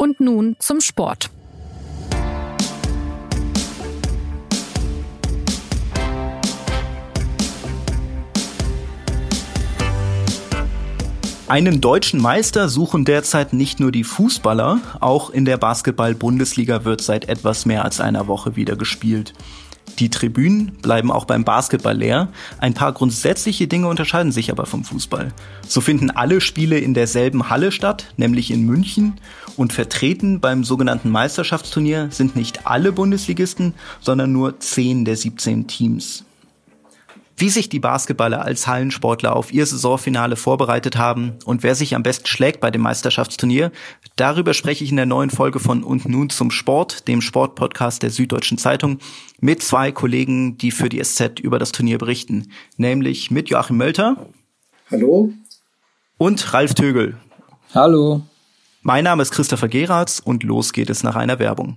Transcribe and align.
Und 0.00 0.20
nun 0.20 0.54
zum 0.60 0.80
Sport. 0.80 1.28
Einen 11.48 11.80
deutschen 11.80 12.22
Meister 12.22 12.68
suchen 12.68 13.04
derzeit 13.04 13.52
nicht 13.52 13.80
nur 13.80 13.90
die 13.90 14.04
Fußballer, 14.04 14.80
auch 15.00 15.30
in 15.30 15.44
der 15.44 15.56
Basketball-Bundesliga 15.56 16.84
wird 16.84 17.00
seit 17.00 17.28
etwas 17.28 17.66
mehr 17.66 17.84
als 17.84 18.00
einer 18.00 18.28
Woche 18.28 18.54
wieder 18.54 18.76
gespielt. 18.76 19.32
Die 19.98 20.10
Tribünen 20.10 20.72
bleiben 20.80 21.10
auch 21.10 21.24
beim 21.24 21.44
Basketball 21.44 21.96
leer. 21.96 22.28
Ein 22.58 22.74
paar 22.74 22.92
grundsätzliche 22.92 23.66
Dinge 23.66 23.88
unterscheiden 23.88 24.30
sich 24.30 24.50
aber 24.50 24.66
vom 24.66 24.84
Fußball. 24.84 25.32
So 25.66 25.80
finden 25.80 26.10
alle 26.10 26.40
Spiele 26.40 26.78
in 26.78 26.94
derselben 26.94 27.50
Halle 27.50 27.72
statt, 27.72 28.12
nämlich 28.16 28.50
in 28.50 28.64
München. 28.64 29.14
Und 29.56 29.72
vertreten 29.72 30.38
beim 30.38 30.62
sogenannten 30.62 31.10
Meisterschaftsturnier 31.10 32.08
sind 32.10 32.36
nicht 32.36 32.66
alle 32.66 32.92
Bundesligisten, 32.92 33.74
sondern 34.00 34.30
nur 34.30 34.60
10 34.60 35.04
der 35.04 35.16
17 35.16 35.66
Teams. 35.66 36.24
Wie 37.40 37.50
sich 37.50 37.68
die 37.68 37.78
Basketballer 37.78 38.44
als 38.44 38.66
Hallensportler 38.66 39.36
auf 39.36 39.52
ihr 39.52 39.64
Saisonfinale 39.64 40.34
vorbereitet 40.34 40.96
haben 40.96 41.38
und 41.44 41.62
wer 41.62 41.76
sich 41.76 41.94
am 41.94 42.02
besten 42.02 42.26
schlägt 42.26 42.58
bei 42.58 42.72
dem 42.72 42.80
Meisterschaftsturnier, 42.80 43.70
darüber 44.16 44.54
spreche 44.54 44.82
ich 44.82 44.90
in 44.90 44.96
der 44.96 45.06
neuen 45.06 45.30
Folge 45.30 45.60
von 45.60 45.84
Und 45.84 46.08
nun 46.08 46.30
zum 46.30 46.50
Sport, 46.50 47.06
dem 47.06 47.20
Sportpodcast 47.20 48.02
der 48.02 48.10
Süddeutschen 48.10 48.58
Zeitung, 48.58 48.98
mit 49.38 49.62
zwei 49.62 49.92
Kollegen, 49.92 50.58
die 50.58 50.72
für 50.72 50.88
die 50.88 51.00
SZ 51.00 51.38
über 51.38 51.60
das 51.60 51.70
Turnier 51.70 51.98
berichten, 51.98 52.50
nämlich 52.76 53.30
mit 53.30 53.50
Joachim 53.50 53.76
Mölter. 53.76 54.16
Hallo. 54.90 55.32
Und 56.16 56.52
Ralf 56.52 56.74
Tögel. 56.74 57.18
Hallo. 57.72 58.22
Mein 58.82 59.04
Name 59.04 59.22
ist 59.22 59.30
Christopher 59.30 59.68
Geratz 59.68 60.20
und 60.24 60.42
los 60.42 60.72
geht 60.72 60.90
es 60.90 61.04
nach 61.04 61.14
einer 61.14 61.38
Werbung. 61.38 61.76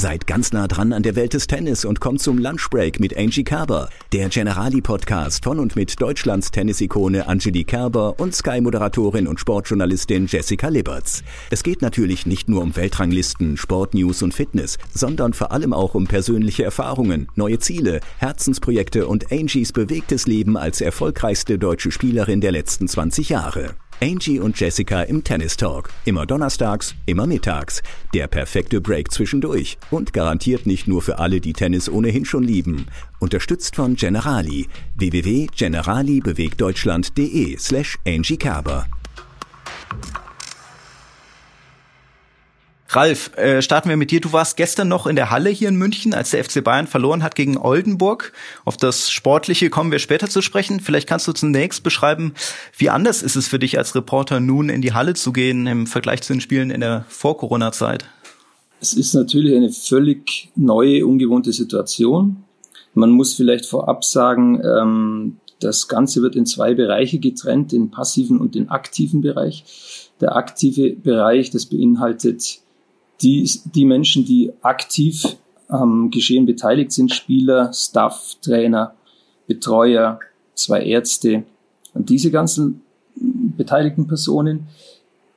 Seid 0.00 0.26
ganz 0.26 0.54
nah 0.54 0.66
dran 0.66 0.94
an 0.94 1.02
der 1.02 1.14
Welt 1.14 1.34
des 1.34 1.46
Tennis 1.46 1.84
und 1.84 2.00
kommt 2.00 2.22
zum 2.22 2.38
Lunchbreak 2.38 3.00
mit 3.00 3.18
Angie 3.18 3.44
Kerber, 3.44 3.90
der 4.14 4.30
Generali-Podcast 4.30 5.44
von 5.44 5.58
und 5.58 5.76
mit 5.76 6.00
Deutschlands 6.00 6.50
Tennisikone 6.50 7.28
Angelique 7.28 7.66
Kerber 7.66 8.18
und 8.18 8.34
Sky-Moderatorin 8.34 9.26
und 9.26 9.40
Sportjournalistin 9.40 10.26
Jessica 10.26 10.68
Liberts. 10.68 11.22
Es 11.50 11.62
geht 11.62 11.82
natürlich 11.82 12.24
nicht 12.24 12.48
nur 12.48 12.62
um 12.62 12.76
Weltranglisten, 12.76 13.58
Sportnews 13.58 14.22
und 14.22 14.32
Fitness, 14.32 14.78
sondern 14.94 15.34
vor 15.34 15.52
allem 15.52 15.74
auch 15.74 15.94
um 15.94 16.06
persönliche 16.06 16.64
Erfahrungen, 16.64 17.28
neue 17.34 17.58
Ziele, 17.58 18.00
Herzensprojekte 18.16 19.06
und 19.06 19.30
Angies 19.30 19.70
bewegtes 19.70 20.26
Leben 20.26 20.56
als 20.56 20.80
erfolgreichste 20.80 21.58
deutsche 21.58 21.90
Spielerin 21.90 22.40
der 22.40 22.52
letzten 22.52 22.88
20 22.88 23.28
Jahre. 23.28 23.74
Angie 24.02 24.40
und 24.40 24.58
Jessica 24.58 25.02
im 25.02 25.22
Tennis 25.22 25.58
Talk. 25.58 25.90
Immer 26.06 26.24
donnerstags, 26.24 26.94
immer 27.04 27.26
mittags. 27.26 27.82
Der 28.14 28.28
perfekte 28.28 28.80
Break 28.80 29.12
zwischendurch. 29.12 29.76
Und 29.90 30.14
garantiert 30.14 30.66
nicht 30.66 30.88
nur 30.88 31.02
für 31.02 31.18
alle, 31.18 31.42
die 31.42 31.52
Tennis 31.52 31.90
ohnehin 31.90 32.24
schon 32.24 32.42
lieben. 32.42 32.86
Unterstützt 33.18 33.76
von 33.76 33.96
Generali. 33.96 34.70
www.generalibewegtdeutschland.de 34.96 37.58
slash 37.58 37.98
Angie 38.06 38.38
Kerber. 38.38 38.86
Ralf, 42.92 43.36
äh, 43.36 43.62
starten 43.62 43.88
wir 43.88 43.96
mit 43.96 44.10
dir. 44.10 44.20
Du 44.20 44.32
warst 44.32 44.56
gestern 44.56 44.88
noch 44.88 45.06
in 45.06 45.14
der 45.14 45.30
Halle 45.30 45.50
hier 45.50 45.68
in 45.68 45.76
München, 45.76 46.12
als 46.12 46.30
der 46.30 46.42
FC 46.44 46.62
Bayern 46.62 46.88
verloren 46.88 47.22
hat 47.22 47.36
gegen 47.36 47.56
Oldenburg. 47.56 48.32
Auf 48.64 48.76
das 48.76 49.10
Sportliche 49.10 49.70
kommen 49.70 49.92
wir 49.92 50.00
später 50.00 50.28
zu 50.28 50.42
sprechen. 50.42 50.80
Vielleicht 50.80 51.08
kannst 51.08 51.28
du 51.28 51.32
zunächst 51.32 51.84
beschreiben, 51.84 52.34
wie 52.76 52.90
anders 52.90 53.22
ist 53.22 53.36
es 53.36 53.46
für 53.46 53.60
dich 53.60 53.78
als 53.78 53.94
Reporter 53.94 54.40
nun 54.40 54.68
in 54.68 54.82
die 54.82 54.92
Halle 54.92 55.14
zu 55.14 55.32
gehen 55.32 55.68
im 55.68 55.86
Vergleich 55.86 56.22
zu 56.22 56.32
den 56.32 56.40
Spielen 56.40 56.70
in 56.70 56.80
der 56.80 57.04
Vor-Corona-Zeit? 57.08 58.06
Es 58.80 58.94
ist 58.94 59.14
natürlich 59.14 59.54
eine 59.54 59.70
völlig 59.70 60.48
neue, 60.56 61.06
ungewohnte 61.06 61.52
Situation. 61.52 62.42
Man 62.94 63.10
muss 63.10 63.34
vielleicht 63.34 63.66
vorab 63.66 64.04
sagen, 64.04 64.60
ähm, 64.64 65.36
das 65.60 65.86
Ganze 65.86 66.22
wird 66.22 66.34
in 66.34 66.46
zwei 66.46 66.74
Bereiche 66.74 67.20
getrennt, 67.20 67.70
den 67.70 67.90
passiven 67.92 68.40
und 68.40 68.56
den 68.56 68.68
aktiven 68.68 69.20
Bereich. 69.20 70.10
Der 70.20 70.34
aktive 70.34 70.96
Bereich, 70.96 71.50
das 71.50 71.66
beinhaltet 71.66 72.60
die, 73.22 73.50
die 73.74 73.84
Menschen, 73.84 74.24
die 74.24 74.52
aktiv 74.62 75.36
am 75.68 76.10
Geschehen 76.10 76.46
beteiligt 76.46 76.92
sind, 76.92 77.12
Spieler, 77.12 77.72
Staff, 77.72 78.36
Trainer, 78.42 78.94
Betreuer, 79.46 80.18
zwei 80.54 80.82
Ärzte 80.82 81.44
und 81.94 82.08
diese 82.08 82.30
ganzen 82.30 82.82
beteiligten 83.16 84.06
Personen. 84.06 84.68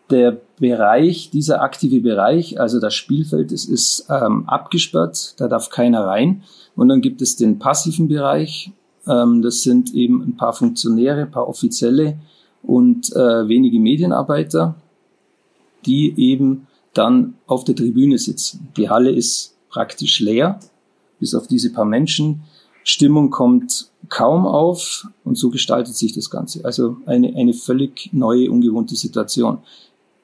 Der 0.10 0.38
Bereich, 0.60 1.30
dieser 1.32 1.62
aktive 1.62 2.02
Bereich, 2.02 2.60
also 2.60 2.80
das 2.80 2.94
Spielfeld, 2.94 3.52
es 3.52 3.66
ist 3.66 4.08
ähm, 4.10 4.48
abgesperrt, 4.48 5.36
da 5.38 5.48
darf 5.48 5.70
keiner 5.70 6.06
rein. 6.06 6.44
Und 6.76 6.90
dann 6.90 7.02
gibt 7.02 7.22
es 7.22 7.36
den 7.36 7.58
passiven 7.58 8.08
Bereich, 8.08 8.72
ähm, 9.08 9.42
das 9.42 9.62
sind 9.62 9.94
eben 9.94 10.22
ein 10.22 10.36
paar 10.36 10.54
Funktionäre, 10.54 11.22
ein 11.22 11.32
paar 11.32 11.48
Offizielle 11.48 12.18
und 12.62 13.14
äh, 13.16 13.48
wenige 13.48 13.80
Medienarbeiter, 13.80 14.76
die 15.86 16.14
eben 16.18 16.68
dann 16.94 17.36
auf 17.48 17.64
der 17.64 17.76
Tribüne 17.76 18.18
sitzen. 18.18 18.68
Die 18.78 18.90
Halle 18.90 19.12
ist 19.12 19.56
praktisch 19.70 20.20
leer, 20.20 20.60
bis 21.20 21.34
auf 21.36 21.48
diese 21.48 21.72
paar 21.72 21.86
Menschen. 21.86 22.44
Stimmung 22.84 23.30
kommt 23.30 23.90
kaum 24.10 24.46
auf 24.46 25.08
und 25.24 25.38
so 25.38 25.50
gestaltet 25.50 25.96
sich 25.96 26.14
das 26.14 26.30
Ganze. 26.30 26.64
Also 26.66 26.98
eine, 27.06 27.36
eine 27.36 27.54
völlig 27.54 28.10
neue, 28.12 28.52
ungewohnte 28.52 28.96
Situation. 28.96 29.60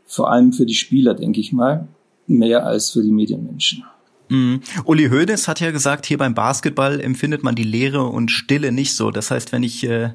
Vor 0.05 0.31
allem 0.31 0.53
für 0.53 0.65
die 0.65 0.73
Spieler, 0.75 1.13
denke 1.13 1.39
ich 1.39 1.53
mal, 1.53 1.87
mehr 2.27 2.65
als 2.65 2.91
für 2.91 3.01
die 3.01 3.11
Medienmenschen. 3.11 3.83
Mhm. 4.29 4.61
Uli 4.85 5.09
Hoeneß 5.09 5.47
hat 5.47 5.59
ja 5.59 5.71
gesagt, 5.71 6.05
hier 6.05 6.17
beim 6.17 6.35
Basketball 6.35 6.99
empfindet 6.99 7.43
man 7.43 7.55
die 7.55 7.63
Leere 7.63 8.03
und 8.03 8.29
Stille 8.29 8.71
nicht 8.71 8.95
so. 8.95 9.09
Das 9.09 9.31
heißt, 9.31 9.51
wenn 9.51 9.63
ich 9.63 9.83
äh, 9.83 10.11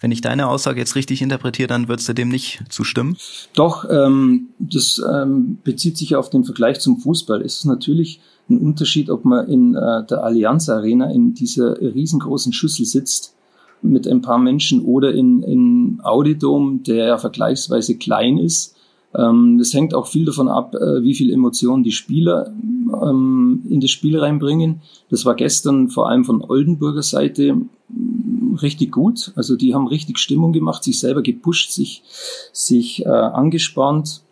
wenn 0.00 0.12
ich 0.12 0.20
deine 0.20 0.48
Aussage 0.48 0.78
jetzt 0.78 0.94
richtig 0.94 1.22
interpretiere, 1.22 1.68
dann 1.68 1.88
würdest 1.88 2.08
du 2.08 2.12
dem 2.12 2.28
nicht 2.28 2.62
zustimmen? 2.68 3.16
Doch, 3.54 3.84
ähm, 3.90 4.48
das 4.58 5.02
ähm, 5.12 5.58
bezieht 5.64 5.98
sich 5.98 6.14
auf 6.14 6.30
den 6.30 6.44
Vergleich 6.44 6.80
zum 6.80 6.98
Fußball. 6.98 7.42
Es 7.42 7.56
ist 7.56 7.64
natürlich 7.64 8.20
ein 8.48 8.58
Unterschied, 8.58 9.10
ob 9.10 9.24
man 9.24 9.48
in 9.48 9.74
äh, 9.74 10.06
der 10.06 10.22
Allianz 10.22 10.68
Arena 10.68 11.10
in 11.10 11.34
dieser 11.34 11.80
riesengroßen 11.80 12.52
Schüssel 12.52 12.86
sitzt 12.86 13.34
mit 13.82 14.08
ein 14.08 14.22
paar 14.22 14.38
Menschen 14.38 14.84
oder 14.84 15.14
in, 15.14 15.42
in 15.42 16.00
Audidom, 16.02 16.82
der 16.82 17.06
ja 17.06 17.18
vergleichsweise 17.18 17.96
klein 17.96 18.38
ist. 18.38 18.76
Ähm, 19.16 19.58
das 19.58 19.72
hängt 19.74 19.94
auch 19.94 20.06
viel 20.06 20.24
davon 20.24 20.48
ab, 20.48 20.74
äh, 20.74 21.02
wie 21.02 21.14
viel 21.14 21.32
Emotionen 21.32 21.82
die 21.82 21.92
Spieler 21.92 22.52
ähm, 23.02 23.62
in 23.68 23.80
das 23.80 23.90
Spiel 23.90 24.18
reinbringen. 24.18 24.80
Das 25.10 25.24
war 25.24 25.34
gestern 25.34 25.88
vor 25.88 26.08
allem 26.08 26.24
von 26.24 26.42
Oldenburger 26.42 27.02
Seite 27.02 27.56
richtig 28.62 28.92
gut. 28.92 29.32
Also 29.34 29.56
die 29.56 29.74
haben 29.74 29.86
richtig 29.86 30.18
Stimmung 30.18 30.52
gemacht, 30.52 30.84
sich 30.84 31.00
selber 31.00 31.22
gepusht, 31.22 31.72
sich, 31.72 32.02
sich 32.52 33.04
äh, 33.04 33.08
angespannt. 33.08 34.22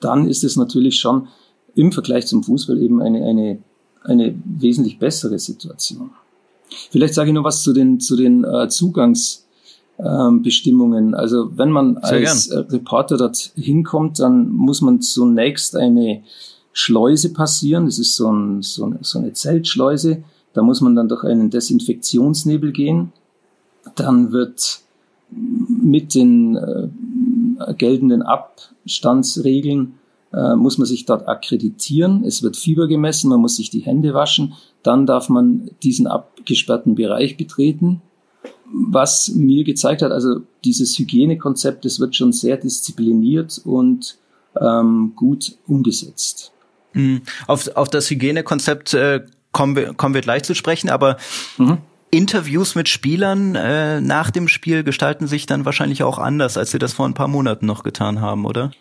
Dann 0.00 0.28
ist 0.28 0.44
es 0.44 0.56
natürlich 0.56 0.98
schon 0.98 1.28
im 1.74 1.92
Vergleich 1.92 2.26
zum 2.26 2.42
Fußball 2.42 2.80
eben 2.80 3.02
eine, 3.02 3.22
eine, 3.24 3.58
eine 4.02 4.34
wesentlich 4.44 4.98
bessere 4.98 5.38
Situation. 5.38 6.10
Vielleicht 6.90 7.14
sage 7.14 7.30
ich 7.30 7.34
noch 7.34 7.44
was 7.44 7.62
zu 7.62 7.72
den, 7.72 8.00
zu 8.00 8.16
den 8.16 8.44
äh, 8.44 8.68
Zugangsbestimmungen. 8.68 11.08
Ähm, 11.08 11.14
also 11.14 11.56
wenn 11.56 11.70
man 11.70 11.96
als 11.98 12.50
gern. 12.50 12.66
Reporter 12.66 13.16
dort 13.16 13.52
hinkommt, 13.56 14.18
dann 14.20 14.50
muss 14.50 14.80
man 14.80 15.00
zunächst 15.00 15.74
eine 15.76 16.22
Schleuse 16.72 17.32
passieren. 17.32 17.86
Das 17.86 17.98
ist 17.98 18.14
so, 18.16 18.30
ein, 18.30 18.62
so, 18.62 18.94
so 19.00 19.18
eine 19.18 19.32
Zeltschleuse. 19.32 20.22
Da 20.52 20.62
muss 20.62 20.80
man 20.80 20.94
dann 20.96 21.08
durch 21.08 21.24
einen 21.24 21.50
Desinfektionsnebel 21.50 22.72
gehen. 22.72 23.12
Dann 23.94 24.32
wird 24.32 24.80
mit 25.28 26.14
den 26.14 26.56
äh, 26.56 27.74
geltenden 27.74 28.22
Abstandsregeln 28.22 29.94
äh, 30.32 30.54
muss 30.54 30.78
man 30.78 30.86
sich 30.86 31.06
dort 31.06 31.26
akkreditieren. 31.28 32.24
Es 32.24 32.42
wird 32.42 32.56
Fieber 32.56 32.86
gemessen, 32.86 33.30
man 33.30 33.40
muss 33.40 33.56
sich 33.56 33.70
die 33.70 33.80
Hände 33.80 34.14
waschen. 34.14 34.54
Dann 34.82 35.06
darf 35.06 35.28
man 35.28 35.70
diesen 35.82 36.06
abgesperrten 36.06 36.94
Bereich 36.94 37.36
betreten. 37.36 38.00
Was 38.72 39.28
mir 39.30 39.64
gezeigt 39.64 40.02
hat, 40.02 40.12
also 40.12 40.42
dieses 40.64 40.96
Hygienekonzept, 40.96 41.84
das 41.84 41.98
wird 41.98 42.14
schon 42.14 42.32
sehr 42.32 42.56
diszipliniert 42.56 43.60
und 43.64 44.18
ähm, 44.60 45.14
gut 45.16 45.56
umgesetzt. 45.66 46.52
Mhm. 46.92 47.22
Auf, 47.48 47.74
auf 47.76 47.88
das 47.88 48.08
Hygienekonzept 48.08 48.94
äh, 48.94 49.26
kommen, 49.50 49.74
wir, 49.74 49.94
kommen 49.94 50.14
wir 50.14 50.20
gleich 50.20 50.44
zu 50.44 50.54
sprechen, 50.54 50.90
aber 50.90 51.16
mhm. 51.58 51.78
Interviews 52.10 52.74
mit 52.74 52.88
Spielern 52.88 53.54
äh, 53.54 54.00
nach 54.00 54.30
dem 54.30 54.48
Spiel 54.48 54.82
gestalten 54.82 55.26
sich 55.26 55.46
dann 55.46 55.64
wahrscheinlich 55.64 56.02
auch 56.02 56.18
anders, 56.18 56.56
als 56.56 56.72
sie 56.72 56.78
das 56.78 56.92
vor 56.92 57.06
ein 57.06 57.14
paar 57.14 57.28
Monaten 57.28 57.66
noch 57.66 57.82
getan 57.82 58.20
haben, 58.20 58.46
oder? 58.46 58.72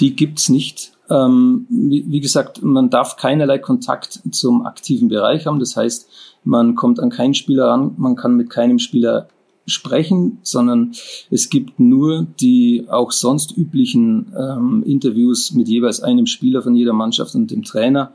Die 0.00 0.16
gibt's 0.16 0.48
nicht. 0.48 0.92
Ähm, 1.10 1.66
wie, 1.68 2.04
wie, 2.08 2.20
gesagt, 2.20 2.62
man 2.62 2.90
darf 2.90 3.16
keinerlei 3.16 3.58
Kontakt 3.58 4.20
zum 4.30 4.64
aktiven 4.64 5.08
Bereich 5.08 5.46
haben. 5.46 5.58
Das 5.58 5.76
heißt, 5.76 6.08
man 6.44 6.74
kommt 6.74 7.00
an 7.00 7.10
keinen 7.10 7.34
Spieler 7.34 7.66
ran, 7.66 7.94
man 7.96 8.16
kann 8.16 8.34
mit 8.34 8.50
keinem 8.50 8.78
Spieler 8.78 9.28
sprechen, 9.66 10.38
sondern 10.42 10.92
es 11.30 11.50
gibt 11.50 11.78
nur 11.78 12.26
die 12.40 12.86
auch 12.88 13.12
sonst 13.12 13.56
üblichen 13.56 14.32
ähm, 14.38 14.82
Interviews 14.86 15.52
mit 15.52 15.68
jeweils 15.68 16.00
einem 16.00 16.26
Spieler 16.26 16.62
von 16.62 16.74
jeder 16.74 16.94
Mannschaft 16.94 17.34
und 17.34 17.50
dem 17.50 17.64
Trainer 17.64 18.12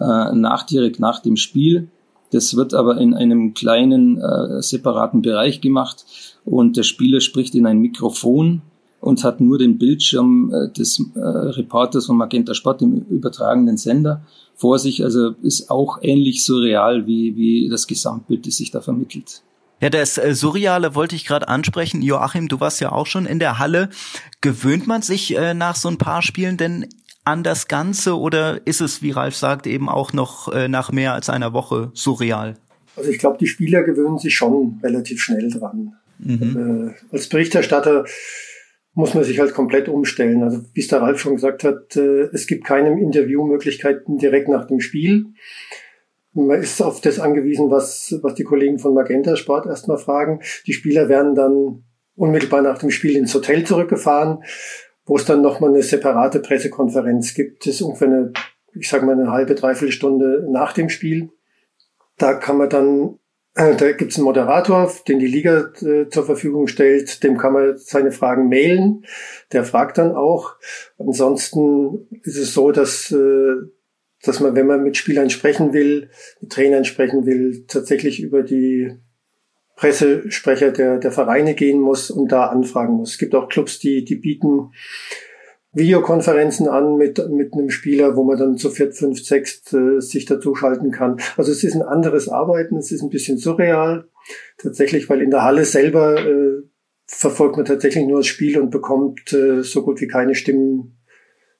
äh, 0.00 0.32
nach 0.32 0.64
direkt 0.64 0.98
nach 0.98 1.20
dem 1.20 1.36
Spiel. 1.36 1.88
Das 2.34 2.56
wird 2.56 2.74
aber 2.74 2.96
in 2.98 3.14
einem 3.14 3.54
kleinen 3.54 4.18
äh, 4.18 4.60
separaten 4.60 5.22
Bereich 5.22 5.60
gemacht 5.60 6.04
und 6.44 6.76
der 6.76 6.82
Spieler 6.82 7.20
spricht 7.20 7.54
in 7.54 7.64
ein 7.64 7.78
Mikrofon 7.78 8.62
und 9.00 9.22
hat 9.22 9.40
nur 9.40 9.56
den 9.56 9.78
Bildschirm 9.78 10.52
äh, 10.52 10.68
des 10.72 10.98
äh, 11.14 11.20
Reporters 11.20 12.06
von 12.06 12.16
Magenta 12.16 12.52
Sport 12.52 12.82
im 12.82 13.04
übertragenen 13.08 13.76
Sender 13.76 14.22
vor 14.56 14.80
sich. 14.80 15.04
Also 15.04 15.30
ist 15.42 15.70
auch 15.70 15.98
ähnlich 16.02 16.44
surreal 16.44 17.06
wie, 17.06 17.36
wie 17.36 17.68
das 17.68 17.86
Gesamtbild, 17.86 18.48
das 18.48 18.56
sich 18.56 18.72
da 18.72 18.80
vermittelt. 18.80 19.42
Ja, 19.80 19.90
das 19.90 20.18
äh, 20.18 20.34
Surreale 20.34 20.96
wollte 20.96 21.14
ich 21.14 21.26
gerade 21.26 21.46
ansprechen. 21.46 22.02
Joachim, 22.02 22.48
du 22.48 22.58
warst 22.58 22.80
ja 22.80 22.90
auch 22.90 23.06
schon 23.06 23.26
in 23.26 23.38
der 23.38 23.60
Halle. 23.60 23.90
Gewöhnt 24.40 24.88
man 24.88 25.02
sich 25.02 25.36
äh, 25.36 25.54
nach 25.54 25.76
so 25.76 25.88
ein 25.88 25.98
paar 25.98 26.22
Spielen 26.22 26.56
denn 26.56 26.88
an 27.24 27.42
das 27.42 27.68
Ganze 27.68 28.18
oder 28.18 28.66
ist 28.66 28.80
es, 28.80 29.02
wie 29.02 29.10
Ralf 29.10 29.34
sagt, 29.34 29.66
eben 29.66 29.88
auch 29.88 30.12
noch 30.12 30.52
äh, 30.52 30.68
nach 30.68 30.92
mehr 30.92 31.14
als 31.14 31.30
einer 31.30 31.52
Woche 31.52 31.90
surreal? 31.94 32.54
Also 32.96 33.10
ich 33.10 33.18
glaube, 33.18 33.38
die 33.38 33.46
Spieler 33.46 33.82
gewöhnen 33.82 34.18
sich 34.18 34.34
schon 34.34 34.78
relativ 34.82 35.20
schnell 35.20 35.50
dran. 35.50 35.94
Mhm. 36.18 36.94
Äh, 37.10 37.14
als 37.14 37.28
Berichterstatter 37.28 38.04
muss 38.92 39.14
man 39.14 39.24
sich 39.24 39.40
halt 39.40 39.54
komplett 39.54 39.88
umstellen. 39.88 40.42
Also 40.42 40.62
wie 40.72 40.80
es 40.80 40.88
der 40.88 41.02
Ralf 41.02 41.18
schon 41.18 41.34
gesagt 41.34 41.64
hat, 41.64 41.96
äh, 41.96 42.28
es 42.32 42.46
gibt 42.46 42.64
keine 42.64 43.00
Interviewmöglichkeiten 43.00 44.18
direkt 44.18 44.48
nach 44.48 44.66
dem 44.66 44.80
Spiel. 44.80 45.26
Man 46.32 46.60
ist 46.60 46.80
auf 46.82 47.00
das 47.00 47.20
angewiesen, 47.20 47.70
was, 47.70 48.18
was 48.22 48.34
die 48.34 48.44
Kollegen 48.44 48.78
von 48.78 48.94
Magenta 48.94 49.36
Sport 49.36 49.66
erstmal 49.66 49.98
fragen. 49.98 50.40
Die 50.66 50.72
Spieler 50.72 51.08
werden 51.08 51.34
dann 51.34 51.84
unmittelbar 52.16 52.62
nach 52.62 52.78
dem 52.78 52.90
Spiel 52.90 53.16
ins 53.16 53.34
Hotel 53.34 53.64
zurückgefahren, 53.64 54.42
wo 55.06 55.16
es 55.16 55.24
dann 55.24 55.42
nochmal 55.42 55.70
eine 55.70 55.82
separate 55.82 56.40
Pressekonferenz 56.40 57.34
gibt. 57.34 57.66
Das 57.66 57.74
ist 57.74 57.82
ungefähr 57.82 58.08
eine, 58.08 58.32
ich 58.74 58.88
sage 58.88 59.04
mal, 59.04 59.12
eine 59.12 59.30
halbe, 59.30 59.54
dreiviertel 59.54 59.92
Stunde 59.92 60.46
nach 60.50 60.72
dem 60.72 60.88
Spiel. 60.88 61.30
Da 62.16 62.34
kann 62.34 62.58
man 62.58 62.70
dann 62.70 63.18
äh, 63.54 63.76
da 63.76 63.92
gibt 63.92 64.10
es 64.10 64.18
einen 64.18 64.24
Moderator, 64.24 64.92
den 65.06 65.20
die 65.20 65.28
Liga 65.28 65.72
äh, 65.80 66.08
zur 66.08 66.24
Verfügung 66.24 66.66
stellt. 66.66 67.22
Dem 67.22 67.38
kann 67.38 67.52
man 67.52 67.78
seine 67.78 68.10
Fragen 68.10 68.48
mailen. 68.48 69.04
Der 69.52 69.64
fragt 69.64 69.98
dann 69.98 70.12
auch. 70.12 70.56
Ansonsten 70.98 72.08
ist 72.22 72.36
es 72.36 72.52
so, 72.52 72.72
dass, 72.72 73.12
äh, 73.12 73.54
dass 74.24 74.40
man, 74.40 74.56
wenn 74.56 74.66
man 74.66 74.82
mit 74.82 74.96
Spielern 74.96 75.30
sprechen 75.30 75.72
will, 75.72 76.10
mit 76.40 76.50
Trainern 76.50 76.84
sprechen 76.84 77.26
will, 77.26 77.64
tatsächlich 77.68 78.20
über 78.20 78.42
die 78.42 78.90
Pressesprecher 79.76 80.70
der, 80.70 80.98
der 80.98 81.12
Vereine 81.12 81.54
gehen 81.54 81.80
muss 81.80 82.10
und 82.10 82.30
da 82.30 82.46
anfragen 82.46 82.94
muss. 82.94 83.12
Es 83.12 83.18
gibt 83.18 83.34
auch 83.34 83.48
Clubs, 83.48 83.78
die, 83.78 84.04
die 84.04 84.16
bieten 84.16 84.70
Videokonferenzen 85.72 86.68
an 86.68 86.96
mit, 86.96 87.18
mit 87.30 87.52
einem 87.52 87.70
Spieler, 87.70 88.14
wo 88.16 88.22
man 88.22 88.38
dann 88.38 88.56
zu 88.56 88.70
viert, 88.70 88.94
fünf, 88.94 89.20
sechs 89.20 89.72
äh, 89.72 90.00
sich 90.00 90.24
dazuschalten 90.24 90.92
kann. 90.92 91.18
Also 91.36 91.50
es 91.50 91.64
ist 91.64 91.74
ein 91.74 91.82
anderes 91.82 92.28
Arbeiten, 92.28 92.76
es 92.76 92.92
ist 92.92 93.02
ein 93.02 93.10
bisschen 93.10 93.38
surreal. 93.38 94.08
Tatsächlich, 94.58 95.10
weil 95.10 95.20
in 95.20 95.30
der 95.30 95.42
Halle 95.42 95.64
selber 95.64 96.24
äh, 96.24 96.62
verfolgt 97.06 97.56
man 97.56 97.66
tatsächlich 97.66 98.06
nur 98.06 98.18
das 98.18 98.26
Spiel 98.26 98.58
und 98.60 98.70
bekommt 98.70 99.32
äh, 99.32 99.62
so 99.62 99.82
gut 99.82 100.00
wie 100.00 100.08
keine 100.08 100.34
Stimmen 100.36 100.96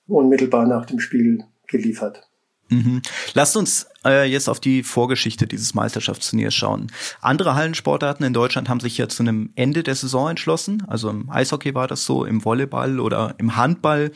unmittelbar 0.07 0.67
nach 0.67 0.87
dem 0.87 1.01
Spiel 1.01 1.43
geliefert. 1.67 2.31
Mhm. 2.69 3.03
Lasst 3.35 3.57
uns 3.57 3.87
äh, 4.05 4.25
jetzt 4.25 4.49
auf 4.49 4.61
die 4.61 4.83
Vorgeschichte 4.83 5.47
dieses 5.47 5.75
Meisterschaftsturniers 5.75 6.55
schauen. 6.55 6.91
Andere 7.21 7.55
Hallensportarten 7.55 8.25
in 8.25 8.33
Deutschland 8.33 8.69
haben 8.69 8.81
sich 8.81 8.97
ja 8.99 9.09
zu 9.09 9.23
einem 9.23 9.51
Ende 9.55 9.83
der 9.83 9.95
Saison 9.95 10.31
entschlossen. 10.31 10.83
Also 10.87 11.11
im 11.11 11.31
Eishockey 11.31 11.75
war 11.75 11.89
das 11.89 12.05
so, 12.05 12.25
im 12.25 12.45
Volleyball 12.45 13.01
oder 13.01 13.35
im 13.39 13.57
Handball. 13.57 14.13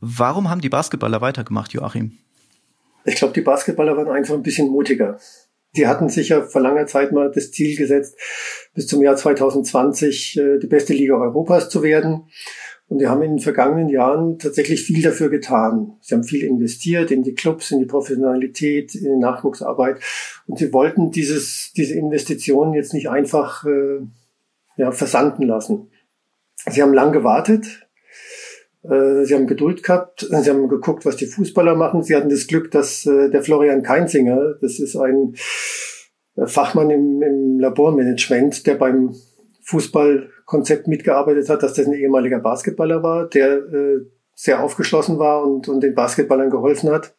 Warum 0.00 0.48
haben 0.48 0.60
die 0.60 0.68
Basketballer 0.68 1.20
weitergemacht, 1.20 1.72
Joachim? 1.72 2.18
Ich 3.04 3.16
glaube, 3.16 3.34
die 3.34 3.40
Basketballer 3.40 3.96
waren 3.96 4.08
einfach 4.08 4.34
ein 4.34 4.42
bisschen 4.42 4.68
mutiger. 4.68 5.18
Die 5.74 5.86
hatten 5.86 6.08
sich 6.08 6.28
ja 6.28 6.42
vor 6.42 6.60
langer 6.60 6.86
Zeit 6.86 7.12
mal 7.12 7.30
das 7.34 7.50
Ziel 7.50 7.76
gesetzt, 7.76 8.16
bis 8.74 8.86
zum 8.86 9.02
Jahr 9.02 9.16
2020 9.16 10.36
äh, 10.36 10.58
die 10.58 10.66
beste 10.66 10.92
Liga 10.92 11.14
Europas 11.14 11.70
zu 11.70 11.82
werden. 11.82 12.28
Und 12.92 12.98
die 12.98 13.06
haben 13.06 13.22
in 13.22 13.30
den 13.30 13.38
vergangenen 13.38 13.88
Jahren 13.88 14.38
tatsächlich 14.38 14.82
viel 14.82 15.02
dafür 15.02 15.30
getan. 15.30 15.94
Sie 16.02 16.14
haben 16.14 16.24
viel 16.24 16.44
investiert 16.44 17.10
in 17.10 17.22
die 17.22 17.32
Clubs, 17.32 17.70
in 17.70 17.78
die 17.78 17.86
Professionalität, 17.86 18.94
in 18.94 19.14
die 19.14 19.18
Nachwuchsarbeit. 19.18 19.96
Und 20.46 20.58
sie 20.58 20.74
wollten 20.74 21.10
dieses, 21.10 21.72
diese 21.74 21.94
Investitionen 21.94 22.74
jetzt 22.74 22.92
nicht 22.92 23.08
einfach 23.08 23.64
äh, 23.64 24.00
ja, 24.76 24.92
versanden 24.92 25.44
lassen. 25.44 25.90
Sie 26.70 26.82
haben 26.82 26.92
lang 26.92 27.12
gewartet. 27.12 27.88
Äh, 28.82 29.24
sie 29.24 29.36
haben 29.36 29.46
Geduld 29.46 29.82
gehabt. 29.82 30.28
Sie 30.28 30.50
haben 30.50 30.68
geguckt, 30.68 31.06
was 31.06 31.16
die 31.16 31.24
Fußballer 31.24 31.74
machen. 31.74 32.02
Sie 32.02 32.14
hatten 32.14 32.28
das 32.28 32.46
Glück, 32.46 32.70
dass 32.72 33.06
äh, 33.06 33.30
der 33.30 33.42
Florian 33.42 33.82
Keinzinger, 33.82 34.56
das 34.60 34.78
ist 34.78 34.96
ein 34.96 35.34
Fachmann 36.44 36.90
im, 36.90 37.22
im 37.22 37.58
Labormanagement, 37.58 38.66
der 38.66 38.74
beim 38.74 39.14
Fußballkonzept 40.52 40.88
mitgearbeitet 40.88 41.48
hat, 41.48 41.62
dass 41.62 41.74
das 41.74 41.86
ein 41.86 41.94
ehemaliger 41.94 42.38
Basketballer 42.38 43.02
war, 43.02 43.28
der 43.28 43.56
äh, 43.56 44.06
sehr 44.34 44.62
aufgeschlossen 44.62 45.18
war 45.18 45.42
und, 45.42 45.68
und 45.68 45.80
den 45.80 45.94
Basketballern 45.94 46.50
geholfen 46.50 46.90
hat. 46.90 47.14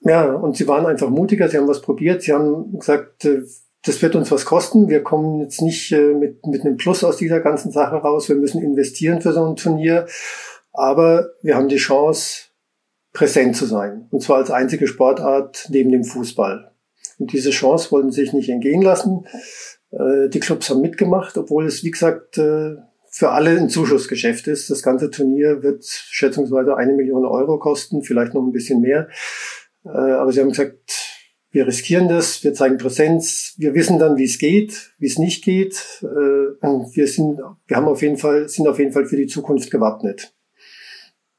Ja, 0.00 0.32
und 0.32 0.56
sie 0.56 0.66
waren 0.66 0.86
einfach 0.86 1.10
mutiger, 1.10 1.48
sie 1.48 1.58
haben 1.58 1.68
was 1.68 1.80
probiert, 1.80 2.22
sie 2.22 2.32
haben 2.32 2.78
gesagt, 2.78 3.24
äh, 3.24 3.42
das 3.84 4.00
wird 4.00 4.14
uns 4.14 4.30
was 4.30 4.44
kosten, 4.44 4.88
wir 4.88 5.02
kommen 5.02 5.40
jetzt 5.40 5.60
nicht 5.62 5.92
äh, 5.92 6.14
mit, 6.14 6.46
mit 6.46 6.64
einem 6.64 6.76
Plus 6.76 7.02
aus 7.02 7.16
dieser 7.16 7.40
ganzen 7.40 7.72
Sache 7.72 7.96
raus, 7.96 8.28
wir 8.28 8.36
müssen 8.36 8.62
investieren 8.62 9.20
für 9.20 9.32
so 9.32 9.44
ein 9.44 9.56
Turnier, 9.56 10.06
aber 10.72 11.30
wir 11.42 11.56
haben 11.56 11.68
die 11.68 11.76
Chance, 11.76 12.48
präsent 13.12 13.56
zu 13.56 13.66
sein, 13.66 14.06
und 14.10 14.22
zwar 14.22 14.38
als 14.38 14.50
einzige 14.50 14.86
Sportart 14.86 15.66
neben 15.68 15.92
dem 15.92 16.04
Fußball. 16.04 16.72
Und 17.18 17.32
diese 17.32 17.50
Chance 17.50 17.90
wollten 17.92 18.10
sie 18.10 18.22
sich 18.22 18.32
nicht 18.32 18.48
entgehen 18.48 18.80
lassen. 18.80 19.26
Äh, 19.92 20.28
die 20.28 20.40
Clubs 20.40 20.70
haben 20.70 20.80
mitgemacht, 20.80 21.36
obwohl 21.36 21.66
es, 21.66 21.84
wie 21.84 21.90
gesagt, 21.90 22.38
äh, 22.38 22.76
für 23.10 23.30
alle 23.30 23.50
ein 23.58 23.68
Zuschussgeschäft 23.68 24.46
ist. 24.46 24.70
Das 24.70 24.82
ganze 24.82 25.10
Turnier 25.10 25.62
wird 25.62 25.84
schätzungsweise 25.84 26.76
eine 26.76 26.94
Million 26.94 27.24
Euro 27.26 27.58
kosten, 27.58 28.02
vielleicht 28.02 28.34
noch 28.34 28.42
ein 28.42 28.52
bisschen 28.52 28.80
mehr. 28.80 29.08
Äh, 29.84 29.88
aber 29.88 30.32
sie 30.32 30.40
haben 30.40 30.48
gesagt, 30.48 31.10
wir 31.50 31.66
riskieren 31.66 32.08
das, 32.08 32.42
wir 32.42 32.54
zeigen 32.54 32.78
Präsenz, 32.78 33.54
wir 33.58 33.74
wissen 33.74 33.98
dann, 33.98 34.16
wie 34.16 34.24
es 34.24 34.38
geht, 34.38 34.94
wie 34.98 35.06
es 35.06 35.18
nicht 35.18 35.44
geht. 35.44 36.00
Wir 36.00 37.06
sind, 37.06 37.40
wir 37.66 37.76
haben 37.76 37.88
auf 37.88 38.00
jeden 38.00 38.16
Fall, 38.16 38.48
sind 38.48 38.66
auf 38.66 38.78
jeden 38.78 38.92
Fall 38.92 39.04
für 39.04 39.18
die 39.18 39.26
Zukunft 39.26 39.70
gewappnet. 39.70 40.32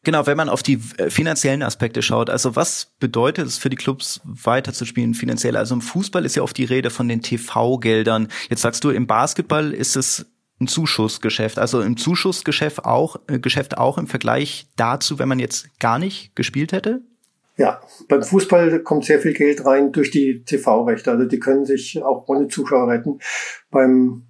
Genau, 0.04 0.26
wenn 0.26 0.36
man 0.36 0.50
auf 0.50 0.64
die 0.64 0.80
äh, 0.98 1.10
finanziellen 1.10 1.63
Aspekte 1.63 2.01
schaut, 2.01 2.30
also 2.30 2.56
was 2.58 2.94
bedeutet 3.00 3.48
es 3.48 3.58
für 3.58 3.70
die 3.70 3.77
Clubs 3.77 4.20
weiterzuspielen 4.25 5.13
finanziell? 5.13 5.56
Also 5.56 5.75
im 5.75 5.82
Fußball 5.82 6.25
ist 6.25 6.36
ja 6.36 6.44
oft 6.44 6.58
die 6.58 6.66
Rede 6.66 6.89
von 6.89 7.08
den 7.08 7.22
TV-Geldern. 7.22 8.27
Jetzt 8.50 8.62
sagst 8.62 8.84
du, 8.84 8.89
im 8.89 9.08
Basketball 9.08 9.74
ist 9.74 9.96
es 9.96 10.25
ein 10.60 10.68
Zuschussgeschäft. 10.68 11.58
Also 11.58 11.82
im 11.82 11.96
Zuschussgeschäft 11.96 12.84
auch, 12.84 13.16
äh, 13.27 13.39
Geschäft 13.39 13.77
auch 13.77 13.98
im 13.98 14.08
Vergleich 14.08 14.68
dazu, 14.75 15.20
wenn 15.20 15.30
man 15.30 15.39
jetzt 15.39 15.68
gar 15.80 16.00
nicht 16.00 16.36
gespielt 16.36 16.74
hätte? 16.74 17.01
Ja, 17.56 17.82
beim 18.10 18.24
Fußball 18.24 18.80
kommt 18.80 19.06
sehr 19.06 19.20
viel 19.20 19.34
Geld 19.34 19.63
rein 19.66 19.92
durch 19.92 20.12
die 20.12 20.44
TV-Rechte. 20.44 21.12
Also 21.12 21.25
die 21.25 21.39
können 21.39 21.66
sich 21.66 22.01
auch 22.04 22.27
ohne 22.27 22.48
Zuschauer 22.48 22.89
retten. 22.89 23.20
Beim 23.70 24.24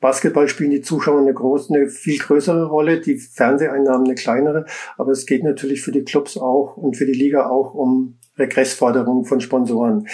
Basketball 0.00 0.48
spielen 0.48 0.70
die 0.70 0.80
Zuschauer 0.80 1.20
eine 1.20 1.34
große, 1.34 1.74
eine 1.74 1.88
viel 1.88 2.18
größere 2.18 2.66
Rolle, 2.66 3.00
die 3.00 3.18
Fernseheinnahmen 3.18 4.06
eine 4.06 4.14
kleinere. 4.14 4.64
Aber 4.96 5.12
es 5.12 5.26
geht 5.26 5.44
natürlich 5.44 5.82
für 5.82 5.92
die 5.92 6.04
Clubs 6.04 6.36
auch 6.36 6.76
und 6.76 6.96
für 6.96 7.06
die 7.06 7.12
Liga 7.12 7.48
auch 7.48 7.74
um 7.74 8.18
Regressforderungen 8.38 9.24
von 9.24 9.40
Sponsoren. 9.40 10.08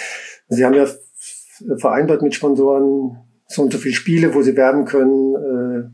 Sie 0.49 0.65
haben 0.65 0.73
ja 0.73 0.87
vereinbart 1.77 2.21
mit 2.21 2.35
Sponsoren 2.35 3.17
so 3.47 3.61
und 3.61 3.71
so 3.71 3.77
viele 3.77 3.95
Spiele, 3.95 4.35
wo 4.35 4.41
sie 4.41 4.57
werben 4.57 4.85
können, 4.85 5.35
äh, 5.35 5.89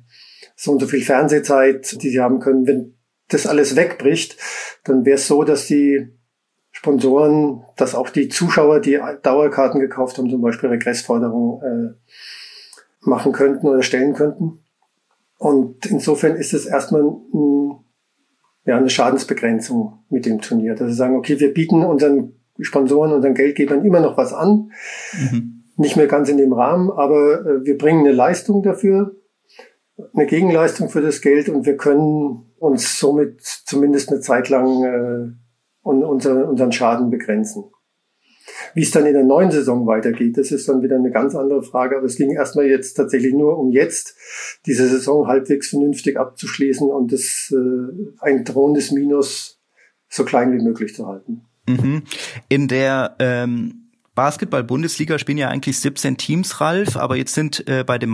so 0.56 0.72
und 0.72 0.80
so 0.80 0.88
viel 0.88 1.04
Fernsehzeit, 1.04 2.02
die 2.02 2.10
sie 2.10 2.20
haben 2.20 2.40
können. 2.40 2.66
Wenn 2.66 2.98
das 3.30 3.46
alles 3.46 3.76
wegbricht, 3.76 4.38
dann 4.84 5.06
wäre 5.06 5.16
es 5.16 5.28
so, 5.28 5.44
dass 5.44 5.68
die 5.68 6.10
Sponsoren, 6.72 7.64
dass 7.78 7.94
auch 7.94 8.10
die 8.10 8.28
Zuschauer, 8.28 8.80
die 8.80 9.00
Dauerkarten 9.22 9.80
gekauft 9.80 10.18
haben, 10.18 10.30
zum 10.30 10.42
Beispiel 10.42 10.70
Regressforderungen 10.70 11.62
äh, 11.62 12.12
machen 13.06 13.32
könnten 13.32 13.68
oder 13.68 13.84
stellen 13.84 14.14
könnten. 14.14 14.60
Und 15.38 15.86
insofern 15.86 16.36
ist 16.36 16.54
es 16.54 16.66
erstmal 16.66 17.04
ein, 17.04 17.84
ja, 18.66 18.78
eine 18.78 18.90
Schadensbegrenzung 18.90 20.06
mit 20.10 20.26
dem 20.26 20.42
Turnier. 20.42 20.76
Dass 20.76 20.90
sie 20.90 20.96
sagen, 20.96 21.16
okay, 21.16 21.40
wir 21.40 21.54
bieten 21.54 21.84
unseren 21.84 22.34
Sponsoren, 22.60 23.12
unseren 23.12 23.34
Geldgebern 23.34 23.84
immer 23.84 24.00
noch 24.00 24.18
was 24.18 24.34
an. 24.34 24.72
Mhm. 25.14 25.64
Nicht 25.76 25.98
mehr 25.98 26.08
ganz 26.08 26.30
in 26.30 26.38
dem 26.38 26.54
Rahmen, 26.54 26.92
aber 26.92 27.46
äh, 27.46 27.66
wir 27.66 27.78
bringen 27.78 28.06
eine 28.06 28.14
Leistung 28.14 28.62
dafür, 28.62 29.16
eine 30.14 30.28
Gegenleistung 30.28 30.90
für 30.90 31.02
das 31.02 31.22
Geld 31.22 31.50
und 31.50 31.66
wir 31.66 31.78
können 31.78 32.54
uns 32.58 33.00
somit 33.00 33.42
zumindest 33.42 34.12
eine 34.12 34.22
Zeit 34.22 34.50
lang 34.50 34.84
äh, 34.84 35.32
unseren 35.82 36.72
Schaden 36.72 37.10
begrenzen. 37.10 37.66
Wie 38.74 38.82
es 38.82 38.92
dann 38.92 39.06
in 39.06 39.13
der 39.13 39.24
neuen 39.24 39.51
Saison 39.51 39.86
weitergeht, 39.86 40.38
das 40.38 40.51
ist 40.51 40.68
dann 40.68 40.82
wieder 40.82 40.96
eine 40.96 41.12
ganz 41.12 41.36
andere 41.36 41.63
Frage. 41.63 41.98
Aber 41.98 42.06
es 42.06 42.15
ging 42.15 42.32
erstmal 42.32 42.65
jetzt 42.65 42.94
tatsächlich 42.94 43.34
nur 43.34 43.58
um 43.58 43.72
jetzt, 43.72 44.15
diese 44.65 44.88
Saison 44.88 45.27
halbwegs 45.27 45.70
vernünftig 45.70 46.18
abzuschließen 46.18 46.89
und 46.89 47.12
das 47.12 47.53
äh, 47.53 48.12
ein 48.20 48.44
drohendes 48.44 48.92
Minus 48.92 49.60
so 50.10 50.24
klein 50.25 50.51
wie 50.53 50.63
möglich 50.63 50.96
zu 50.96 51.08
halten. 51.08 51.42
Mhm. 51.68 52.03
In 52.50 52.68
der 52.68 53.15
ähm, 53.20 53.89
Basketball-Bundesliga 54.15 55.18
spielen 55.18 55.38
ja 55.38 55.50
eigentlich 55.50 55.80
17 55.80 56.18
Teams, 56.18 56.62
Ralf, 56.62 56.98
aber 56.98 57.15
jetzt 57.15 57.34
sind 57.34 57.68
äh, 57.68 57.84
bei 57.84 57.98
dem 57.98 58.12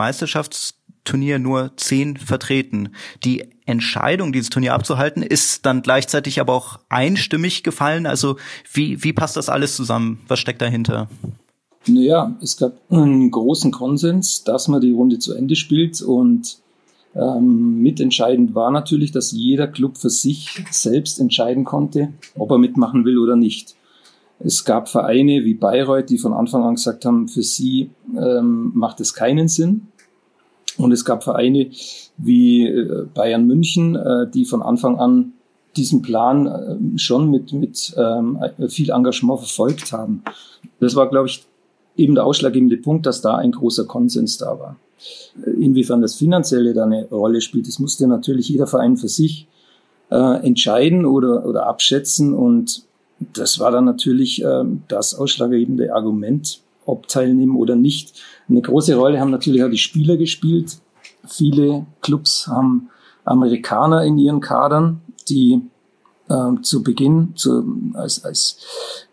Meisterschaftsturnier 1.09 1.39
nur 1.39 1.71
10 1.75 2.17
vertreten. 2.17 2.89
Die 3.23 3.45
Entscheidung, 3.65 4.31
dieses 4.31 4.49
Turnier 4.49 4.73
abzuhalten, 4.73 5.23
ist 5.23 5.65
dann 5.65 5.81
gleichzeitig 5.81 6.39
aber 6.39 6.53
auch 6.53 6.79
einstimmig 6.89 7.63
gefallen. 7.63 8.05
Also 8.05 8.37
wie, 8.71 9.03
wie 9.03 9.13
passt 9.13 9.37
das 9.37 9.49
alles 9.49 9.75
zusammen? 9.75 10.19
Was 10.27 10.39
steckt 10.39 10.61
dahinter? 10.61 11.09
Naja, 11.87 12.35
es 12.41 12.57
gab 12.57 12.73
einen 12.89 13.31
großen 13.31 13.71
Konsens, 13.71 14.43
dass 14.43 14.67
man 14.67 14.81
die 14.81 14.91
Runde 14.91 15.19
zu 15.19 15.33
Ende 15.33 15.55
spielt 15.55 16.01
und 16.01 16.57
ähm, 17.15 17.81
mitentscheidend 17.81 18.53
war 18.53 18.69
natürlich, 18.69 19.11
dass 19.11 19.31
jeder 19.31 19.67
Club 19.67 19.97
für 19.97 20.11
sich 20.11 20.63
selbst 20.69 21.19
entscheiden 21.19 21.63
konnte, 21.63 22.09
ob 22.35 22.51
er 22.51 22.59
mitmachen 22.59 23.05
will 23.05 23.17
oder 23.17 23.35
nicht. 23.35 23.75
Es 24.39 24.63
gab 24.63 24.87
Vereine 24.87 25.43
wie 25.43 25.55
Bayreuth, 25.55 26.09
die 26.09 26.17
von 26.17 26.33
Anfang 26.33 26.63
an 26.63 26.75
gesagt 26.75 27.05
haben, 27.05 27.27
für 27.27 27.43
sie 27.43 27.89
ähm, 28.15 28.71
macht 28.73 28.99
es 29.01 29.13
keinen 29.13 29.47
Sinn. 29.47 29.87
Und 30.79 30.91
es 30.91 31.05
gab 31.05 31.23
Vereine 31.23 31.69
wie 32.17 32.65
äh, 32.65 33.05
Bayern 33.13 33.45
München, 33.45 33.95
äh, 33.95 34.29
die 34.33 34.45
von 34.45 34.61
Anfang 34.61 34.97
an 34.97 35.33
diesen 35.75 36.01
Plan 36.01 36.47
äh, 36.47 36.97
schon 36.97 37.29
mit, 37.29 37.53
mit 37.53 37.93
ähm, 37.97 38.39
viel 38.69 38.89
Engagement 38.89 39.39
verfolgt 39.39 39.91
haben. 39.91 40.23
Das 40.79 40.95
war, 40.95 41.09
glaube 41.09 41.27
ich, 41.27 41.45
eben 41.97 42.15
der 42.15 42.25
ausschlaggebende 42.25 42.77
Punkt, 42.77 43.05
dass 43.05 43.21
da 43.21 43.35
ein 43.35 43.51
großer 43.51 43.85
Konsens 43.85 44.37
da 44.37 44.57
war. 44.59 44.77
Inwiefern 45.45 46.01
das 46.01 46.15
Finanzielle 46.15 46.73
da 46.73 46.85
eine 46.85 47.07
Rolle 47.09 47.41
spielt, 47.41 47.67
das 47.67 47.79
musste 47.79 48.07
natürlich 48.07 48.49
jeder 48.49 48.67
Verein 48.67 48.97
für 48.97 49.07
sich 49.07 49.47
entscheiden 50.09 51.05
oder, 51.05 51.45
oder 51.45 51.67
abschätzen. 51.67 52.33
Und 52.33 52.83
das 53.33 53.59
war 53.59 53.71
dann 53.71 53.85
natürlich 53.85 54.43
äh, 54.43 54.63
das 54.87 55.13
ausschlaggebende 55.13 55.93
Argument, 55.93 56.61
ob 56.89 57.07
teilnehmen 57.07 57.55
oder 57.55 57.75
nicht. 57.75 58.21
Eine 58.49 58.61
große 58.61 58.95
Rolle 58.95 59.19
haben 59.19 59.31
natürlich 59.31 59.63
auch 59.63 59.69
die 59.69 59.77
Spieler 59.77 60.17
gespielt. 60.17 60.77
Viele 61.27 61.85
Clubs 62.01 62.47
haben 62.47 62.89
Amerikaner 63.25 64.03
in 64.03 64.17
ihren 64.17 64.41
Kadern, 64.41 65.01
die 65.29 65.61
äh, 66.29 66.61
zu 66.61 66.83
Beginn, 66.83 67.33
zu, 67.35 67.63
als, 67.93 68.23
als 68.25 68.57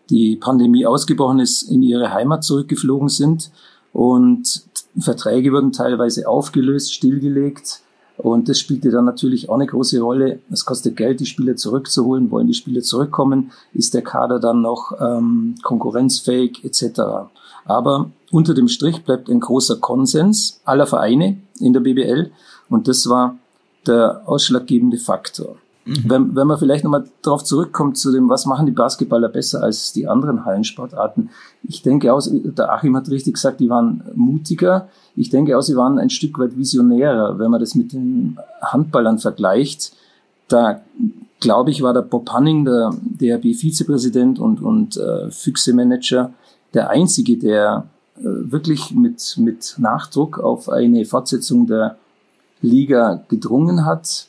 die 0.09 0.35
Pandemie 0.35 0.85
ausgebrochen 0.85 1.39
ist, 1.39 1.63
in 1.63 1.83
ihre 1.83 2.13
Heimat 2.13 2.43
zurückgeflogen 2.43 3.09
sind. 3.09 3.51
Und 3.93 4.63
Verträge 4.99 5.51
wurden 5.51 5.71
teilweise 5.71 6.27
aufgelöst, 6.27 6.93
stillgelegt. 6.93 7.81
Und 8.17 8.49
das 8.49 8.59
spielte 8.59 8.89
dann 8.89 9.05
natürlich 9.05 9.49
auch 9.49 9.55
eine 9.55 9.67
große 9.67 9.99
Rolle. 9.99 10.39
Es 10.51 10.65
kostet 10.65 10.95
Geld, 10.95 11.19
die 11.19 11.27
Spieler 11.27 11.55
zurückzuholen. 11.55 12.31
Wollen 12.31 12.47
die 12.47 12.55
Spieler 12.55 12.81
zurückkommen? 12.81 13.51
Ist 13.73 13.93
der 13.93 14.01
Kader 14.01 14.39
dann 14.39 14.61
noch 14.61 14.93
ähm, 14.99 15.55
konkurrenzfähig 15.61 16.63
etc.? 16.63 17.29
Aber 17.67 18.09
unter 18.31 18.53
dem 18.53 18.67
Strich 18.67 19.03
bleibt 19.03 19.29
ein 19.29 19.39
großer 19.39 19.77
Konsens 19.77 20.61
aller 20.65 20.87
Vereine 20.87 21.37
in 21.59 21.73
der 21.73 21.81
BBL. 21.81 22.31
Und 22.69 22.87
das 22.87 23.07
war 23.09 23.37
der 23.85 24.23
ausschlaggebende 24.25 24.97
Faktor. 24.97 25.57
Mhm. 25.85 26.03
Wenn, 26.05 26.35
wenn 26.35 26.47
man 26.47 26.57
vielleicht 26.57 26.83
nochmal 26.83 27.05
darauf 27.21 27.43
zurückkommt 27.43 27.97
zu 27.97 28.11
dem, 28.11 28.29
was 28.29 28.45
machen 28.45 28.65
die 28.65 28.73
Basketballer 28.73 29.29
besser 29.29 29.63
als 29.63 29.93
die 29.93 30.07
anderen 30.07 30.43
Hallensportarten. 30.43 31.29
Ich 31.63 31.81
denke 31.81 32.13
auch, 32.13 32.21
der 32.29 32.73
Achim 32.73 32.95
hat 32.95 33.09
richtig 33.09 33.35
gesagt, 33.35 33.59
die 33.59 33.69
waren 33.69 34.03
mutiger. 34.15 34.89
Ich 35.15 35.29
denke 35.29 35.57
auch, 35.57 35.61
sie 35.61 35.77
waren 35.77 35.97
ein 35.97 36.09
Stück 36.09 36.39
weit 36.39 36.57
visionärer, 36.57 37.39
wenn 37.39 37.51
man 37.51 37.61
das 37.61 37.75
mit 37.75 37.93
den 37.93 38.37
Handballern 38.61 39.19
vergleicht. 39.19 39.93
Da 40.49 40.81
glaube 41.39 41.71
ich, 41.71 41.81
war 41.81 41.93
der 41.93 42.01
Bob 42.01 42.29
Hanning, 42.31 42.65
der 42.65 42.91
DRB-Vizepräsident 43.01 44.39
und, 44.39 44.61
und 44.61 44.97
äh, 44.97 45.29
Füchse-Manager, 45.29 46.33
der 46.73 46.89
einzige, 46.89 47.37
der 47.37 47.87
äh, 48.17 48.21
wirklich 48.23 48.91
mit, 48.91 49.35
mit 49.37 49.75
Nachdruck 49.77 50.39
auf 50.39 50.69
eine 50.69 51.05
Fortsetzung 51.05 51.67
der 51.67 51.97
Liga 52.61 53.23
gedrungen 53.27 53.85
hat 53.85 54.27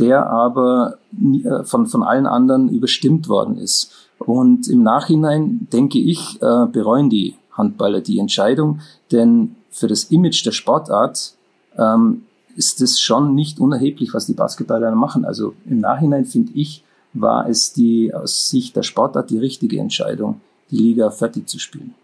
der 0.00 0.28
aber 0.28 0.98
äh, 1.12 1.62
von, 1.64 1.86
von 1.86 2.02
allen 2.02 2.26
anderen 2.26 2.68
überstimmt 2.68 3.28
worden 3.28 3.58
ist. 3.58 3.92
Und 4.18 4.66
im 4.68 4.82
Nachhinein, 4.82 5.68
denke 5.72 5.98
ich, 5.98 6.40
äh, 6.42 6.66
bereuen 6.66 7.10
die 7.10 7.36
Handballer 7.52 8.00
die 8.00 8.18
Entscheidung, 8.18 8.80
denn 9.12 9.56
für 9.70 9.86
das 9.86 10.04
Image 10.04 10.44
der 10.44 10.52
Sportart 10.52 11.34
ähm, 11.76 12.22
ist 12.56 12.80
es 12.80 13.00
schon 13.00 13.34
nicht 13.34 13.60
unerheblich, 13.60 14.12
was 14.12 14.26
die 14.26 14.34
Basketballer 14.34 14.94
machen. 14.94 15.24
Also 15.24 15.54
im 15.66 15.78
Nachhinein 15.78 16.24
finde 16.24 16.52
ich, 16.54 16.82
war 17.12 17.48
es 17.48 17.72
die 17.72 18.12
aus 18.14 18.48
Sicht 18.50 18.76
der 18.76 18.82
Sportart 18.82 19.30
die 19.30 19.38
richtige 19.38 19.78
Entscheidung, 19.78 20.40
die 20.70 20.76
Liga 20.76 21.10
fertig 21.10 21.48
zu 21.48 21.58
spielen. 21.58 21.94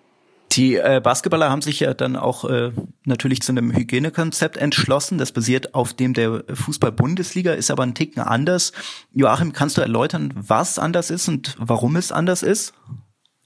Die 0.52 0.76
äh, 0.76 1.00
Basketballer 1.02 1.50
haben 1.50 1.60
sich 1.60 1.80
ja 1.80 1.92
dann 1.92 2.16
auch 2.16 2.48
äh, 2.48 2.70
natürlich 3.04 3.42
zu 3.42 3.52
einem 3.52 3.74
Hygienekonzept 3.74 4.56
entschlossen. 4.56 5.18
Das 5.18 5.32
basiert 5.32 5.74
auf 5.74 5.92
dem 5.92 6.14
der 6.14 6.44
Fußball-Bundesliga, 6.50 7.52
ist 7.52 7.70
aber 7.70 7.82
ein 7.82 7.94
Ticken 7.94 8.22
anders. 8.22 8.72
Joachim, 9.12 9.52
kannst 9.52 9.76
du 9.76 9.82
erläutern, 9.82 10.32
was 10.34 10.78
anders 10.78 11.10
ist 11.10 11.28
und 11.28 11.56
warum 11.58 11.96
es 11.96 12.10
anders 12.10 12.42
ist? 12.42 12.72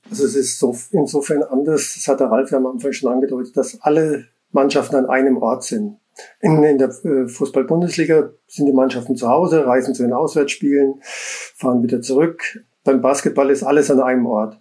Also 0.08 0.24
es 0.24 0.36
ist 0.36 0.58
so, 0.58 0.76
insofern 0.92 1.42
anders, 1.42 1.94
das 1.94 2.06
hat 2.06 2.20
der 2.20 2.28
Ralf 2.28 2.50
ja 2.50 2.58
am 2.58 2.66
Anfang 2.66 2.92
schon 2.92 3.12
angedeutet, 3.12 3.56
dass 3.56 3.80
alle 3.80 4.26
Mannschaften 4.52 4.96
an 4.96 5.06
einem 5.06 5.36
Ort 5.38 5.64
sind. 5.64 5.96
In, 6.40 6.62
in 6.62 6.78
der 6.78 6.90
äh, 7.04 7.28
Fußball-Bundesliga 7.28 8.30
sind 8.46 8.66
die 8.66 8.72
Mannschaften 8.72 9.16
zu 9.16 9.28
Hause, 9.28 9.66
reisen 9.66 9.94
zu 9.94 10.02
den 10.02 10.12
Auswärtsspielen, 10.12 11.00
fahren 11.02 11.82
wieder 11.82 12.02
zurück. 12.02 12.64
Beim 12.84 13.00
Basketball 13.00 13.50
ist 13.50 13.62
alles 13.62 13.90
an 13.90 14.00
einem 14.00 14.26
Ort. 14.26 14.58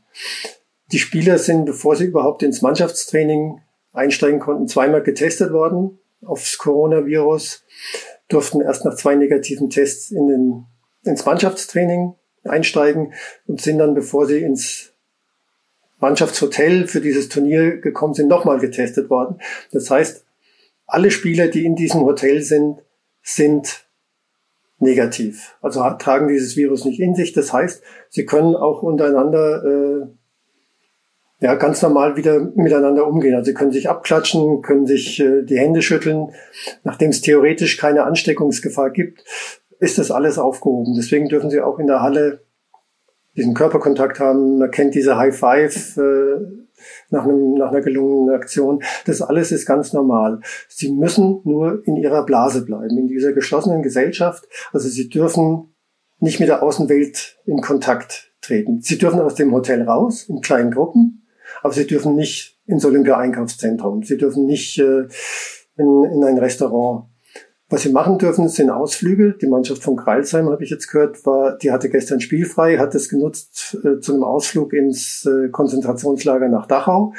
Die 0.91 0.99
Spieler 0.99 1.37
sind, 1.37 1.65
bevor 1.65 1.95
sie 1.95 2.05
überhaupt 2.05 2.43
ins 2.43 2.61
Mannschaftstraining 2.61 3.61
einsteigen 3.93 4.39
konnten, 4.39 4.67
zweimal 4.67 5.03
getestet 5.03 5.51
worden 5.51 5.99
aufs 6.21 6.57
Coronavirus, 6.57 7.63
durften 8.27 8.61
erst 8.61 8.85
nach 8.85 8.95
zwei 8.95 9.15
negativen 9.15 9.69
Tests 9.69 10.11
in 10.11 10.27
den, 10.27 10.65
ins 11.03 11.25
Mannschaftstraining 11.25 12.15
einsteigen 12.43 13.13
und 13.47 13.61
sind 13.61 13.79
dann, 13.79 13.93
bevor 13.93 14.25
sie 14.25 14.39
ins 14.39 14.93
Mannschaftshotel 15.99 16.87
für 16.87 17.01
dieses 17.01 17.29
Turnier 17.29 17.77
gekommen 17.77 18.13
sind, 18.13 18.27
nochmal 18.27 18.59
getestet 18.59 19.09
worden. 19.09 19.41
Das 19.71 19.89
heißt, 19.89 20.25
alle 20.85 21.11
Spieler, 21.11 21.47
die 21.47 21.65
in 21.65 21.75
diesem 21.75 22.01
Hotel 22.01 22.41
sind, 22.41 22.81
sind 23.21 23.85
negativ. 24.79 25.55
Also 25.61 25.81
tragen 25.99 26.27
dieses 26.27 26.55
Virus 26.55 26.85
nicht 26.85 26.99
in 26.99 27.15
sich. 27.15 27.33
Das 27.33 27.53
heißt, 27.53 27.83
sie 28.09 28.25
können 28.25 28.55
auch 28.55 28.81
untereinander 28.81 29.63
äh, 29.63 30.07
ja, 31.41 31.55
ganz 31.55 31.81
normal 31.81 32.17
wieder 32.17 32.39
miteinander 32.55 33.07
umgehen. 33.07 33.35
Also 33.35 33.45
sie 33.45 33.53
können 33.53 33.71
sich 33.71 33.89
abklatschen, 33.89 34.61
können 34.61 34.85
sich 34.85 35.19
äh, 35.19 35.43
die 35.43 35.57
Hände 35.57 35.81
schütteln. 35.81 36.31
Nachdem 36.83 37.11
es 37.11 37.21
theoretisch 37.21 37.77
keine 37.77 38.03
Ansteckungsgefahr 38.03 38.89
gibt, 38.89 39.23
ist 39.79 39.97
das 39.97 40.11
alles 40.11 40.37
aufgehoben. 40.37 40.95
Deswegen 40.95 41.29
dürfen 41.29 41.49
sie 41.49 41.61
auch 41.61 41.79
in 41.79 41.87
der 41.87 42.01
Halle 42.01 42.41
diesen 43.37 43.53
Körperkontakt 43.53 44.19
haben. 44.19 44.57
Man 44.57 44.71
kennt 44.71 44.95
diese 44.95 45.17
High 45.17 45.37
Five 45.37 45.97
äh, 45.97 46.41
nach, 47.09 47.23
einem, 47.23 47.53
nach 47.53 47.71
einer 47.71 47.81
gelungenen 47.81 48.35
Aktion. 48.35 48.81
Das 49.05 49.21
alles 49.21 49.51
ist 49.51 49.65
ganz 49.65 49.93
normal. 49.93 50.41
Sie 50.67 50.91
müssen 50.91 51.41
nur 51.43 51.81
in 51.85 51.95
ihrer 51.95 52.25
Blase 52.25 52.65
bleiben, 52.65 52.97
in 52.97 53.07
dieser 53.07 53.33
geschlossenen 53.33 53.83
Gesellschaft. 53.83 54.47
Also 54.71 54.89
sie 54.89 55.09
dürfen 55.09 55.73
nicht 56.19 56.39
mit 56.39 56.49
der 56.49 56.63
Außenwelt 56.63 57.39
in 57.45 57.61
Kontakt 57.61 58.33
treten. 58.41 58.81
Sie 58.81 58.97
dürfen 58.97 59.19
aus 59.19 59.35
dem 59.35 59.53
Hotel 59.53 59.83
raus 59.83 60.23
in 60.27 60.41
kleinen 60.41 60.71
Gruppen 60.71 61.19
aber 61.61 61.73
sie 61.73 61.87
dürfen 61.87 62.15
nicht 62.15 62.57
ins 62.65 62.85
Olympia-Einkaufszentrum, 62.85 64.03
sie 64.03 64.17
dürfen 64.17 64.45
nicht 64.45 64.79
äh, 64.79 65.07
in, 65.77 66.03
in 66.13 66.23
ein 66.23 66.37
Restaurant. 66.37 67.05
Was 67.69 67.83
sie 67.83 67.91
machen 67.91 68.17
dürfen, 68.17 68.49
sind 68.49 68.71
Ausflüge. 68.71 69.35
Die 69.39 69.47
Mannschaft 69.47 69.83
von 69.83 69.95
Kreilsheim, 69.95 70.49
habe 70.49 70.63
ich 70.63 70.71
jetzt 70.71 70.87
gehört, 70.87 71.23
war, 71.25 71.55
die 71.57 71.71
hatte 71.71 71.89
gestern 71.89 72.19
spielfrei, 72.19 72.79
hat 72.79 72.95
es 72.95 73.09
genutzt 73.09 73.77
äh, 73.83 73.99
zu 73.99 74.13
einem 74.13 74.23
Ausflug 74.23 74.73
ins 74.73 75.25
äh, 75.25 75.49
Konzentrationslager 75.49 76.49
nach 76.49 76.65
Dachau. 76.65 77.13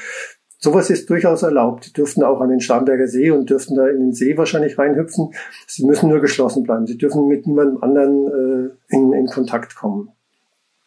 Sowas 0.58 0.90
ist 0.90 1.08
durchaus 1.08 1.42
erlaubt. 1.42 1.86
Die 1.86 1.92
dürften 1.92 2.24
auch 2.24 2.40
an 2.40 2.50
den 2.50 2.60
Starnberger 2.60 3.06
See 3.06 3.30
und 3.30 3.48
dürften 3.48 3.76
da 3.76 3.86
in 3.86 4.00
den 4.00 4.12
See 4.12 4.36
wahrscheinlich 4.36 4.76
reinhüpfen. 4.76 5.32
Sie 5.68 5.86
müssen 5.86 6.10
nur 6.10 6.20
geschlossen 6.20 6.64
bleiben. 6.64 6.86
Sie 6.86 6.98
dürfen 6.98 7.28
mit 7.28 7.46
niemandem 7.46 7.82
anderen 7.82 8.26
äh, 8.90 8.94
in, 8.94 9.12
in 9.12 9.26
Kontakt 9.26 9.76
kommen. 9.76 10.10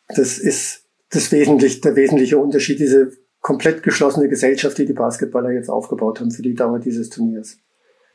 Das 0.10 0.38
ist 0.38 0.84
das 1.10 1.32
wesentlich, 1.32 1.80
der 1.80 1.96
wesentliche 1.96 2.38
Unterschied, 2.38 2.80
diese 2.80 3.14
komplett 3.40 3.82
geschlossene 3.82 4.28
Gesellschaft, 4.28 4.78
die 4.78 4.86
die 4.86 4.94
Basketballer 4.94 5.52
jetzt 5.52 5.70
aufgebaut 5.70 6.20
haben 6.20 6.32
für 6.32 6.42
die 6.42 6.54
Dauer 6.54 6.80
dieses 6.80 7.10
Turniers. 7.10 7.58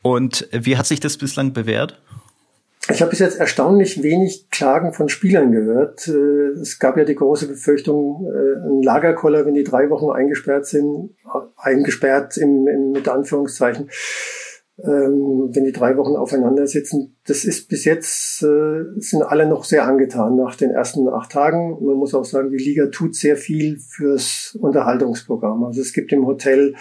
Und 0.01 0.47
wie 0.51 0.77
hat 0.77 0.87
sich 0.87 0.99
das 0.99 1.17
bislang 1.17 1.53
bewährt? 1.53 1.99
Ich 2.91 3.01
habe 3.01 3.11
bis 3.11 3.19
jetzt 3.19 3.39
erstaunlich 3.39 4.01
wenig 4.01 4.49
Klagen 4.49 4.93
von 4.93 5.09
Spielern 5.09 5.51
gehört. 5.51 6.07
Äh, 6.07 6.59
es 6.59 6.79
gab 6.79 6.97
ja 6.97 7.03
die 7.03 7.15
große 7.15 7.47
Befürchtung, 7.47 8.25
äh, 8.25 8.67
ein 8.67 8.81
Lagerkoller, 8.81 9.45
wenn 9.45 9.53
die 9.53 9.63
drei 9.63 9.89
Wochen 9.89 10.09
eingesperrt 10.09 10.65
sind, 10.65 11.11
eingesperrt 11.57 12.37
im, 12.37 12.67
im 12.67 12.91
mit 12.91 13.07
Anführungszeichen, 13.07 13.89
ähm, 14.83 15.49
wenn 15.51 15.65
die 15.65 15.71
drei 15.71 15.97
Wochen 15.97 16.15
aufeinander 16.15 16.65
sitzen. 16.65 17.17
Das 17.27 17.43
ist 17.43 17.69
bis 17.69 17.85
jetzt, 17.85 18.41
äh, 18.41 18.85
sind 18.97 19.21
alle 19.21 19.45
noch 19.45 19.65
sehr 19.65 19.85
angetan 19.85 20.35
nach 20.35 20.55
den 20.55 20.71
ersten 20.71 21.07
acht 21.09 21.31
Tagen. 21.31 21.77
Man 21.85 21.97
muss 21.97 22.15
auch 22.15 22.25
sagen, 22.25 22.49
die 22.49 22.63
Liga 22.63 22.87
tut 22.87 23.13
sehr 23.15 23.35
viel 23.35 23.77
fürs 23.77 24.57
Unterhaltungsprogramm. 24.59 25.63
Also 25.63 25.81
es 25.81 25.93
gibt 25.93 26.11
im 26.11 26.25
Hotel 26.25 26.73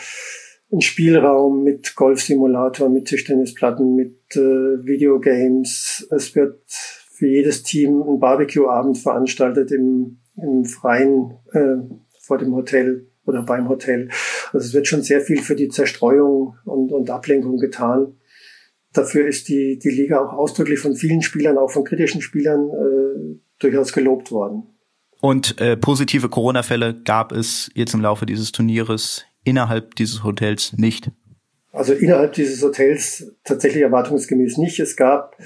einen 0.71 0.83
Spielraum 0.83 1.63
mit 1.63 1.97
Golfsimulator, 1.97 2.89
mit 2.89 3.07
Tischtennisplatten, 3.07 3.95
mit 3.95 4.17
äh, 4.37 4.85
Videogames. 4.85 6.07
Es 6.11 6.35
wird 6.35 6.63
für 6.67 7.27
jedes 7.27 7.63
Team 7.63 8.03
ein 8.03 8.21
Barbecue-Abend 8.21 8.99
veranstaltet 8.99 9.73
im, 9.73 10.21
im 10.37 10.65
Freien 10.65 11.39
äh, 11.53 11.77
vor 12.21 12.39
dem 12.39 12.55
Hotel 12.55 13.09
oder 13.25 13.43
beim 13.43 13.69
Hotel. 13.69 14.09
Also 14.53 14.67
es 14.67 14.75
wird 14.75 14.87
schon 14.87 15.03
sehr 15.03 15.21
viel 15.21 15.41
für 15.43 15.57
die 15.57 15.69
Zerstreuung 15.69 16.57
und, 16.65 16.93
und 16.93 17.11
Ablenkung 17.11 17.59
getan. 17.59 18.15
Dafür 18.93 19.27
ist 19.27 19.49
die, 19.49 19.79
die 19.79 19.91
Liga 19.91 20.21
auch 20.21 20.33
ausdrücklich 20.33 20.79
von 20.79 20.95
vielen 20.95 21.23
Spielern, 21.23 21.59
auch 21.59 21.71
von 21.71 21.85
kritischen 21.85 22.23
Spielern, 22.23 22.71
äh, 22.71 23.39
durchaus 23.59 23.93
gelobt 23.93 24.31
worden. 24.31 24.65
Und 25.21 25.61
äh, 25.61 25.77
positive 25.77 26.29
Corona-Fälle 26.29 26.95
gab 27.03 27.33
es 27.33 27.71
jetzt 27.75 27.93
im 27.93 28.01
Laufe 28.01 28.25
dieses 28.25 28.53
Turnieres 28.53 29.25
innerhalb 29.49 29.95
dieses 29.95 30.25
Hotels 30.25 30.73
nicht? 30.77 31.11
Also 31.73 31.93
innerhalb 31.93 32.33
dieses 32.33 32.63
Hotels 32.63 33.33
tatsächlich 33.45 33.83
erwartungsgemäß 33.83 34.59
nicht. 34.59 34.81
Es 34.81 34.97
gab 34.97 35.37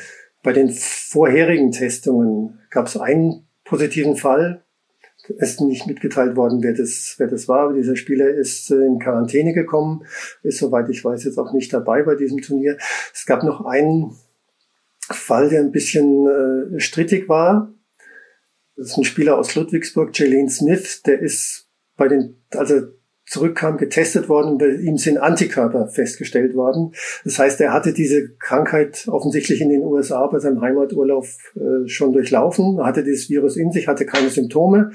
bei 0.42 0.52
den 0.52 0.71
vorherigen 0.71 1.73
Testungen 1.73 2.59
gab 2.71 2.87
es 2.87 2.97
einen 2.97 3.47
positiven 3.64 4.16
Fall. 4.16 4.64
Es 5.38 5.52
ist 5.52 5.61
nicht 5.61 5.87
mitgeteilt 5.87 6.35
worden, 6.35 6.62
wer 6.62 6.73
das, 6.73 7.14
wer 7.18 7.28
das 7.28 7.47
war. 7.47 7.61
Aber 7.61 7.75
dieser 7.75 7.94
Spieler 7.94 8.28
ist 8.28 8.71
äh, 8.71 8.85
in 8.85 8.99
Quarantäne 8.99 9.52
gekommen, 9.52 10.04
ist, 10.42 10.59
soweit 10.59 10.88
ich 10.90 11.04
weiß, 11.04 11.25
jetzt 11.25 11.38
auch 11.38 11.52
nicht 11.52 11.73
dabei 11.73 12.02
bei 12.02 12.16
diesem 12.16 12.40
Turnier. 12.40 12.76
Es 13.14 13.25
gab 13.25 13.44
noch 13.44 13.64
einen 13.64 14.16
Fall, 15.09 15.49
der 15.49 15.61
ein 15.61 15.71
bisschen 15.71 16.26
äh, 16.26 16.80
strittig 16.80 17.28
war. 17.28 17.73
Das 18.76 18.88
ist 18.88 18.99
ein 18.99 19.04
Spieler 19.04 19.38
aus 19.38 19.54
Ludwigsburg, 19.54 20.18
Jalen 20.18 20.49
Smith, 20.49 21.02
der 21.02 21.21
ist 21.21 21.68
bei 21.97 22.09
den, 22.09 22.42
also 22.50 22.88
zurückkam, 23.26 23.76
getestet 23.76 24.29
worden 24.29 24.59
bei 24.59 24.69
ihm 24.69 24.99
sind 24.99 25.19
Antikörper 25.19 25.87
festgestellt 25.88 26.55
worden. 26.55 26.93
Das 27.25 27.38
heißt, 27.38 27.61
er 27.61 27.73
hatte 27.73 27.93
diese 27.93 28.35
Krankheit 28.37 29.07
offensichtlich 29.09 29.61
in 29.61 29.69
den 29.69 29.83
USA 29.83 30.26
bei 30.26 30.38
seinem 30.38 30.61
Heimaturlaub 30.61 31.26
äh, 31.55 31.88
schon 31.88 32.12
durchlaufen, 32.12 32.85
hatte 32.85 33.05
dieses 33.05 33.31
Virus 33.31 33.57
in 33.57 33.73
sich, 33.73 33.88
hatte 33.88 34.07
keine 34.07 34.29
Symptome, 34.29 34.93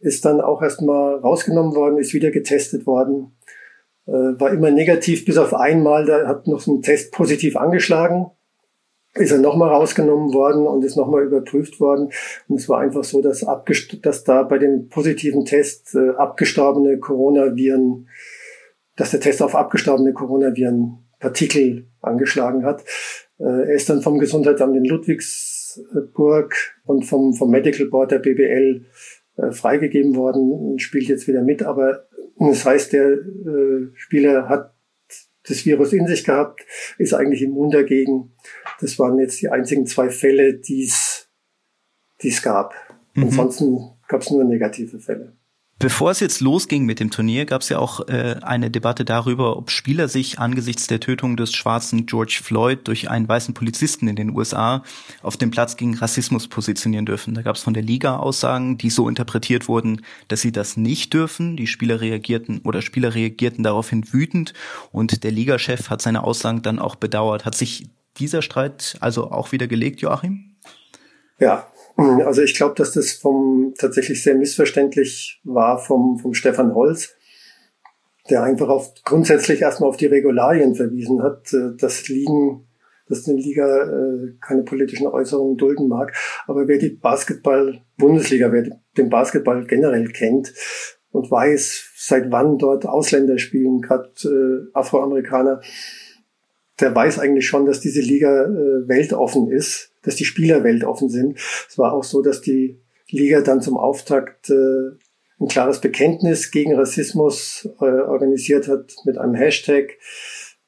ist 0.00 0.24
dann 0.24 0.40
auch 0.40 0.62
erstmal 0.62 1.16
rausgenommen 1.16 1.74
worden, 1.74 1.98
ist 1.98 2.14
wieder 2.14 2.30
getestet 2.30 2.86
worden, 2.86 3.36
äh, 4.06 4.12
war 4.12 4.52
immer 4.52 4.70
negativ, 4.70 5.24
bis 5.24 5.36
auf 5.36 5.52
einmal, 5.52 6.06
da 6.06 6.26
hat 6.26 6.46
noch 6.46 6.60
so 6.60 6.74
ein 6.74 6.82
Test 6.82 7.12
positiv 7.12 7.56
angeschlagen 7.56 8.30
ist 9.18 9.32
er 9.32 9.38
nochmal 9.38 9.70
rausgenommen 9.70 10.32
worden 10.32 10.66
und 10.66 10.84
ist 10.84 10.96
nochmal 10.96 11.24
überprüft 11.24 11.80
worden. 11.80 12.10
Und 12.48 12.56
es 12.60 12.68
war 12.68 12.80
einfach 12.80 13.04
so, 13.04 13.20
dass, 13.20 13.44
dass 14.02 14.24
da 14.24 14.42
bei 14.42 14.58
dem 14.58 14.88
positiven 14.88 15.44
Test 15.44 15.94
äh, 15.94 16.10
abgestorbene 16.10 16.98
Coronaviren, 16.98 18.08
dass 18.96 19.10
der 19.10 19.20
Test 19.20 19.42
auf 19.42 19.54
abgestorbene 19.54 20.12
Coronaviren-Partikel 20.12 21.86
angeschlagen 22.00 22.64
hat. 22.64 22.84
Äh, 23.38 23.44
er 23.44 23.74
ist 23.74 23.88
dann 23.88 24.02
vom 24.02 24.18
Gesundheitsamt 24.18 24.76
in 24.76 24.84
Ludwigsburg 24.84 26.54
und 26.84 27.04
vom, 27.04 27.34
vom 27.34 27.50
Medical 27.50 27.86
Board 27.86 28.10
der 28.10 28.18
BBL 28.18 28.84
äh, 29.36 29.50
freigegeben 29.52 30.16
worden 30.16 30.50
und 30.50 30.82
spielt 30.82 31.08
jetzt 31.08 31.28
wieder 31.28 31.42
mit. 31.42 31.62
Aber 31.62 32.06
das 32.38 32.64
heißt, 32.64 32.92
der 32.92 33.12
äh, 33.12 33.88
Spieler 33.94 34.48
hat 34.48 34.74
das 35.48 35.64
Virus 35.64 35.92
in 35.92 36.06
sich 36.06 36.24
gehabt, 36.24 36.64
ist 36.98 37.14
eigentlich 37.14 37.42
immun 37.42 37.70
dagegen. 37.70 38.32
Das 38.80 38.98
waren 38.98 39.18
jetzt 39.18 39.40
die 39.40 39.48
einzigen 39.48 39.86
zwei 39.86 40.10
Fälle, 40.10 40.54
die 40.54 40.84
es 40.84 42.42
gab. 42.42 42.74
Mhm. 43.14 43.24
Ansonsten 43.24 43.90
gab 44.06 44.22
es 44.22 44.30
nur 44.30 44.44
negative 44.44 44.98
Fälle. 44.98 45.38
Bevor 45.80 46.10
es 46.10 46.18
jetzt 46.18 46.40
losging 46.40 46.86
mit 46.86 46.98
dem 46.98 47.12
Turnier, 47.12 47.46
gab 47.46 47.62
es 47.62 47.68
ja 47.68 47.78
auch 47.78 48.08
äh, 48.08 48.34
eine 48.42 48.68
Debatte 48.68 49.04
darüber, 49.04 49.56
ob 49.56 49.70
Spieler 49.70 50.08
sich 50.08 50.40
angesichts 50.40 50.88
der 50.88 50.98
Tötung 50.98 51.36
des 51.36 51.52
schwarzen 51.52 52.04
George 52.06 52.40
Floyd 52.42 52.80
durch 52.88 53.10
einen 53.10 53.28
weißen 53.28 53.54
Polizisten 53.54 54.08
in 54.08 54.16
den 54.16 54.36
USA 54.36 54.82
auf 55.22 55.36
dem 55.36 55.52
Platz 55.52 55.76
gegen 55.76 55.94
Rassismus 55.94 56.48
positionieren 56.48 57.06
dürfen. 57.06 57.34
Da 57.34 57.42
gab 57.42 57.54
es 57.54 57.62
von 57.62 57.74
der 57.74 57.84
Liga 57.84 58.16
Aussagen, 58.16 58.76
die 58.76 58.90
so 58.90 59.08
interpretiert 59.08 59.68
wurden, 59.68 60.02
dass 60.26 60.40
sie 60.40 60.50
das 60.50 60.76
nicht 60.76 61.14
dürfen. 61.14 61.56
Die 61.56 61.68
Spieler 61.68 62.00
reagierten 62.00 62.60
oder 62.64 62.82
Spieler 62.82 63.14
reagierten 63.14 63.62
daraufhin 63.62 64.12
wütend 64.12 64.54
und 64.90 65.22
der 65.22 65.30
Ligachef 65.30 65.90
hat 65.90 66.02
seine 66.02 66.24
Aussagen 66.24 66.62
dann 66.62 66.80
auch 66.80 66.96
bedauert. 66.96 67.44
Hat 67.44 67.54
sich 67.54 67.86
dieser 68.18 68.42
Streit 68.42 68.96
also 69.00 69.30
auch 69.30 69.52
wieder 69.52 69.66
gelegt, 69.66 70.00
Joachim? 70.00 70.56
Ja, 71.38 71.68
also 71.96 72.42
ich 72.42 72.54
glaube, 72.54 72.74
dass 72.76 72.92
das 72.92 73.12
vom 73.12 73.74
tatsächlich 73.76 74.22
sehr 74.22 74.34
missverständlich 74.34 75.40
war 75.44 75.78
vom, 75.78 76.18
vom 76.18 76.32
Stefan 76.34 76.74
Holz, 76.74 77.14
der 78.30 78.42
einfach 78.42 78.68
auf 78.68 78.92
grundsätzlich 79.04 79.62
erstmal 79.62 79.88
auf 79.88 79.96
die 79.96 80.06
Regularien 80.06 80.74
verwiesen 80.74 81.22
hat, 81.22 81.52
äh, 81.52 81.76
dass 81.76 82.08
Ligen, 82.08 82.68
dass 83.08 83.26
eine 83.26 83.38
Liga 83.38 83.84
äh, 83.84 84.34
keine 84.40 84.62
politischen 84.62 85.06
Äußerungen 85.06 85.56
dulden 85.56 85.88
mag. 85.88 86.14
Aber 86.46 86.68
wer 86.68 86.78
die 86.78 86.90
Basketball-Bundesliga, 86.90 88.52
wer 88.52 88.78
den 88.96 89.08
Basketball 89.08 89.64
generell 89.66 90.08
kennt 90.08 90.52
und 91.10 91.30
weiß, 91.30 91.94
seit 91.96 92.30
wann 92.30 92.58
dort 92.58 92.86
Ausländer 92.86 93.38
spielen, 93.38 93.80
gerade 93.80 94.10
äh, 94.24 94.70
Afroamerikaner, 94.72 95.60
der 96.80 96.94
weiß 96.94 97.18
eigentlich 97.18 97.46
schon, 97.46 97.66
dass 97.66 97.80
diese 97.80 98.00
Liga 98.00 98.44
äh, 98.44 98.88
weltoffen 98.88 99.50
ist 99.50 99.88
dass 100.08 100.16
die 100.16 100.24
Spieler 100.24 100.64
weltoffen 100.64 101.10
sind. 101.10 101.38
Es 101.68 101.76
war 101.76 101.92
auch 101.92 102.04
so, 102.04 102.22
dass 102.22 102.40
die 102.40 102.80
Liga 103.10 103.42
dann 103.42 103.60
zum 103.60 103.76
Auftakt 103.76 104.48
äh, 104.50 104.96
ein 105.38 105.48
klares 105.48 105.80
Bekenntnis 105.80 106.50
gegen 106.50 106.74
Rassismus 106.74 107.68
äh, 107.80 107.84
organisiert 107.84 108.68
hat 108.68 108.94
mit 109.04 109.18
einem 109.18 109.34
Hashtag, 109.34 109.98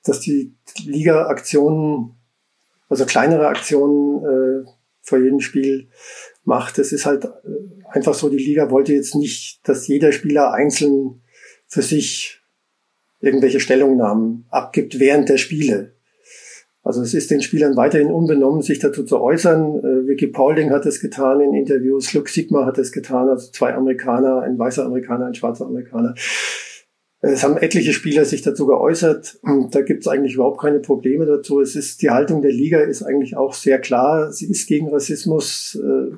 dass 0.04 0.20
die 0.20 0.54
Liga 0.84 1.26
Aktionen, 1.26 2.16
also 2.90 3.06
kleinere 3.06 3.48
Aktionen 3.48 4.24
äh, 4.66 4.70
vor 5.00 5.18
jedem 5.18 5.40
Spiel 5.40 5.88
macht. 6.44 6.78
Es 6.78 6.92
ist 6.92 7.06
halt 7.06 7.24
äh, 7.24 7.28
einfach 7.90 8.14
so, 8.14 8.28
die 8.28 8.36
Liga 8.36 8.70
wollte 8.70 8.92
jetzt 8.92 9.14
nicht, 9.14 9.66
dass 9.66 9.88
jeder 9.88 10.12
Spieler 10.12 10.52
einzeln 10.52 11.22
für 11.66 11.82
sich 11.82 12.40
irgendwelche 13.20 13.60
Stellungnahmen 13.60 14.46
abgibt 14.50 14.98
während 14.98 15.30
der 15.30 15.38
Spiele. 15.38 15.94
Also 16.82 17.02
es 17.02 17.12
ist 17.12 17.30
den 17.30 17.42
Spielern 17.42 17.76
weiterhin 17.76 18.10
unbenommen, 18.10 18.62
sich 18.62 18.78
dazu 18.78 19.04
zu 19.04 19.20
äußern. 19.20 19.78
Äh, 19.78 20.08
Vicky 20.08 20.28
Paulding 20.28 20.70
hat 20.70 20.86
es 20.86 21.00
getan 21.00 21.40
in 21.40 21.54
Interviews, 21.54 22.12
Luke 22.14 22.30
Sigma 22.30 22.64
hat 22.64 22.78
es 22.78 22.90
getan, 22.90 23.28
also 23.28 23.50
zwei 23.52 23.74
Amerikaner, 23.74 24.40
ein 24.42 24.58
weißer 24.58 24.86
Amerikaner, 24.86 25.26
ein 25.26 25.34
schwarzer 25.34 25.66
Amerikaner. 25.66 26.14
Es 27.22 27.44
haben 27.44 27.58
etliche 27.58 27.92
Spieler 27.92 28.24
sich 28.24 28.40
dazu 28.40 28.66
geäußert. 28.66 29.40
Da 29.72 29.82
gibt 29.82 30.00
es 30.00 30.08
eigentlich 30.08 30.34
überhaupt 30.34 30.60
keine 30.60 30.80
Probleme 30.80 31.26
dazu. 31.26 31.60
Es 31.60 31.76
ist 31.76 32.00
die 32.00 32.08
Haltung 32.08 32.40
der 32.40 32.52
Liga 32.52 32.80
ist 32.80 33.02
eigentlich 33.02 33.36
auch 33.36 33.52
sehr 33.52 33.78
klar. 33.78 34.32
Sie 34.32 34.50
ist 34.50 34.66
gegen 34.66 34.88
Rassismus. 34.88 35.78
Äh, 35.82 36.16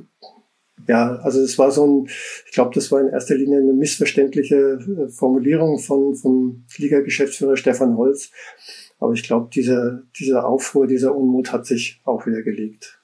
ja, 0.89 1.17
also 1.23 1.41
es 1.41 1.59
war 1.59 1.71
so 1.73 1.87
ein, 1.87 2.09
ich 2.47 2.53
glaube, 2.53 2.71
das 2.75 2.91
war 2.93 3.01
in 3.01 3.09
erster 3.09 3.35
Linie 3.35 3.59
eine 3.59 3.73
missverständliche 3.73 4.57
äh, 4.57 5.09
Formulierung 5.09 5.81
von 5.81 6.15
vom 6.15 6.65
Liga-Geschäftsführer 6.77 7.57
Stefan 7.57 7.97
Holz. 7.97 8.31
Aber 9.03 9.13
ich 9.15 9.23
glaube, 9.23 9.51
dieser, 9.53 10.03
dieser 10.19 10.47
Aufruhr, 10.47 10.87
dieser 10.87 11.15
Unmut 11.15 11.53
hat 11.53 11.67
sich 11.67 12.01
auch 12.05 12.27
wieder 12.27 12.43
gelegt. 12.43 13.01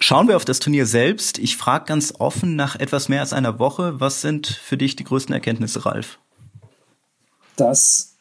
Schauen 0.00 0.28
wir 0.28 0.36
auf 0.36 0.44
das 0.44 0.60
Turnier 0.60 0.86
selbst. 0.86 1.38
Ich 1.38 1.56
frage 1.56 1.86
ganz 1.86 2.14
offen 2.18 2.54
nach 2.54 2.76
etwas 2.76 3.08
mehr 3.08 3.20
als 3.20 3.32
einer 3.32 3.58
Woche. 3.58 4.00
Was 4.00 4.20
sind 4.20 4.46
für 4.46 4.76
dich 4.76 4.94
die 4.94 5.04
größten 5.04 5.34
Erkenntnisse, 5.34 5.84
Ralf? 5.84 6.18
Dass, 7.56 8.14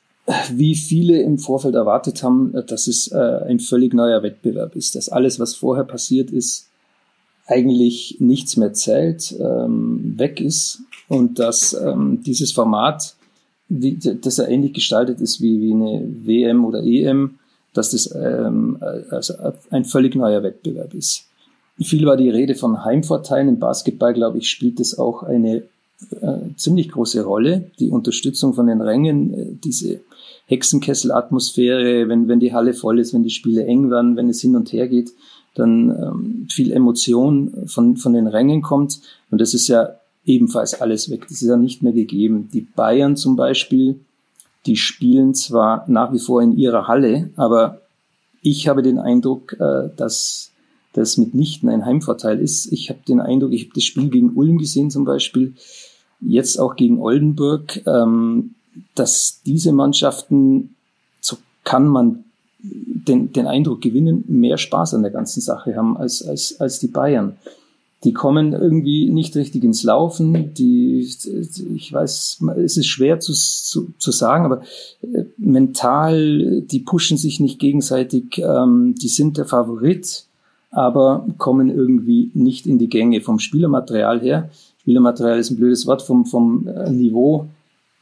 wie 0.52 0.76
viele 0.76 1.22
im 1.22 1.38
Vorfeld 1.38 1.76
erwartet 1.76 2.24
haben, 2.24 2.52
dass 2.66 2.88
es 2.88 3.12
äh, 3.12 3.18
ein 3.48 3.60
völlig 3.60 3.94
neuer 3.94 4.24
Wettbewerb 4.24 4.76
ist. 4.76 4.96
Dass 4.96 5.08
alles, 5.08 5.40
was 5.40 5.54
vorher 5.54 5.84
passiert 5.84 6.32
ist, 6.32 6.68
eigentlich 7.46 8.18
nichts 8.20 8.58
mehr 8.58 8.74
zählt, 8.74 9.36
ähm, 9.40 10.16
weg 10.18 10.42
ist 10.42 10.82
und 11.08 11.40
dass 11.40 11.74
ähm, 11.74 12.24
dieses 12.24 12.52
Format 12.52 13.17
wie, 13.70 13.96
dass 13.96 14.40
er 14.40 14.50
ähnlich 14.50 14.74
gestaltet 14.74 15.20
ist 15.22 15.42
wie, 15.42 15.62
wie 15.62 15.74
eine 15.74 16.04
WM 16.24 16.66
oder 16.66 16.84
EM, 16.84 17.36
dass 17.74 17.92
das 17.92 18.14
ähm, 18.16 18.78
also 19.10 19.34
ein 19.70 19.86
völlig 19.86 20.16
neuer 20.16 20.44
Wettbewerb 20.44 20.94
ist. 20.94 21.26
Viel 21.80 22.06
war 22.06 22.18
die 22.18 22.30
Rede 22.30 22.56
von 22.56 22.84
Heimvorteilen. 22.84 23.50
Im 23.50 23.60
Basketball, 23.60 24.14
glaube 24.14 24.40
ich, 24.40 24.50
spielt 24.50 24.80
das 24.80 24.98
auch 24.98 25.22
eine 25.22 25.64
äh, 26.22 26.38
ziemlich 26.56 26.90
große 26.90 27.24
Rolle. 27.24 27.70
Die 27.80 27.90
Unterstützung 27.90 28.54
von 28.54 28.68
den 28.68 28.82
Rängen, 28.82 29.34
äh, 29.34 29.46
diese 29.64 30.00
Hexenkessel-Atmosphäre, 30.48 32.10
wenn, 32.10 32.28
wenn 32.28 32.40
die 32.40 32.54
Halle 32.54 32.74
voll 32.74 33.00
ist, 33.00 33.14
wenn 33.14 33.24
die 33.24 33.30
Spiele 33.30 33.66
eng 33.66 33.92
werden, 33.92 34.16
wenn 34.16 34.30
es 34.30 34.42
hin 34.42 34.56
und 34.56 34.72
her 34.74 34.88
geht, 34.88 35.12
dann 35.54 35.90
ähm, 35.90 36.48
viel 36.50 36.72
Emotion 36.72 37.66
von, 37.68 37.98
von 37.98 38.14
den 38.14 38.28
Rängen 38.28 38.62
kommt. 38.62 39.00
Und 39.30 39.42
das 39.42 39.54
ist 39.54 39.68
ja 39.68 39.98
ebenfalls 40.28 40.80
alles 40.80 41.10
weg. 41.10 41.24
Das 41.24 41.42
ist 41.42 41.48
ja 41.48 41.58
nicht 41.58 41.82
mehr 41.82 41.94
gegeben. 41.94 42.50
Die 42.54 42.62
Bayern 42.62 43.16
zum 43.16 43.36
Beispiel, 43.36 44.00
die 44.66 44.76
spielen 44.76 45.34
zwar 45.34 45.86
nach 45.88 46.14
wie 46.14 46.20
vor 46.20 46.42
in 46.42 46.56
ihrer 46.56 46.88
Halle, 46.88 47.32
aber 47.36 47.82
ich 48.42 48.68
habe 48.68 48.84
den 48.84 49.00
Eindruck, 49.00 49.54
äh, 49.60 49.90
dass 49.96 50.52
das 50.94 51.18
mitnichten 51.18 51.70
ein 51.70 51.86
Heimvorteil 51.86 52.40
ist. 52.40 52.72
Ich 52.72 52.90
habe 52.90 53.00
den 53.08 53.20
Eindruck, 53.20 53.54
ich 53.54 53.66
habe 53.66 53.74
das 53.74 53.84
Spiel 53.84 54.10
gegen 54.10 54.36
Ulm 54.36 54.58
gesehen 54.58 54.92
zum 54.92 55.06
Beispiel, 55.06 55.54
jetzt 56.20 56.60
auch 56.60 56.76
gegen 56.76 57.00
Oldenburg, 57.00 57.86
ähm, 57.86 58.56
dass 58.96 59.42
diese 59.46 59.72
Mannschaften, 59.72 60.76
so 61.22 61.38
kann 61.64 61.88
man 61.88 62.24
den, 62.60 63.32
den 63.32 63.48
Eindruck 63.48 63.82
gewinnen, 63.82 64.24
mehr 64.28 64.58
Spaß 64.58 64.96
an 64.96 65.04
der 65.04 65.12
ganzen 65.12 65.42
Sache 65.42 65.76
haben 65.76 65.98
als, 65.98 66.26
als, 66.26 66.60
als 66.60 66.80
die 66.80 66.88
Bayern. 66.88 67.38
Die 68.04 68.14
kommen 68.14 68.54
irgendwie 68.54 69.10
nicht 69.10 69.36
richtig 69.36 69.64
ins 69.64 69.84
Laufen. 69.84 70.54
Die, 70.54 71.00
ich 71.76 71.92
weiß, 71.92 72.44
es 72.58 72.78
ist 72.78 72.86
schwer 72.86 73.20
zu, 73.20 73.34
zu, 73.34 73.94
zu 73.98 74.12
sagen, 74.12 74.46
aber 74.46 74.62
äh, 75.02 75.26
mental, 75.38 76.62
die 76.62 76.80
pushen 76.80 77.18
sich 77.18 77.40
nicht 77.40 77.60
gegenseitig. 77.60 78.38
Ähm, 78.38 78.96
die 78.96 79.08
sind 79.08 79.38
der 79.38 79.46
Favorit, 79.46 80.26
aber 80.70 81.26
kommen 81.38 81.70
irgendwie 81.70 82.30
nicht 82.34 82.68
in 82.68 82.78
die 82.78 82.90
Gänge 82.90 83.22
vom 83.22 83.40
Spielermaterial 83.40 84.22
her. 84.22 84.50
Spielermaterial 84.82 85.40
ist 85.40 85.50
ein 85.50 85.58
blödes 85.58 85.88
Wort 85.88 86.02
vom, 86.02 86.26
vom 86.26 86.68
äh, 86.68 86.90
Niveau 86.92 87.48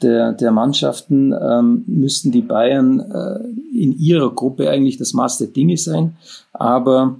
der, 0.01 0.34
der 0.34 0.51
Mannschaften 0.51 1.34
ähm, 1.34 1.84
müssten 1.88 2.31
die 2.31 2.41
Bayern 2.41 2.99
äh, 2.99 3.39
in 3.77 3.97
ihrer 3.97 4.34
Gruppe 4.34 4.69
eigentlich 4.69 4.97
das 4.97 5.13
Maß 5.13 5.38
der 5.38 5.47
Dinge 5.47 5.77
sein. 5.77 6.17
Aber 6.53 7.15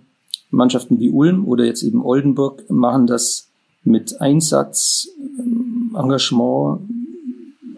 Mannschaften 0.50 1.00
wie 1.00 1.10
Ulm 1.10 1.46
oder 1.46 1.66
jetzt 1.66 1.84
eben 1.84 2.04
Oldenburg 2.04 2.70
machen 2.70 3.08
das 3.08 3.50
mit 3.84 4.20
Einsatz, 4.22 5.10
ähm, 5.40 5.96
Engagement 5.96 6.82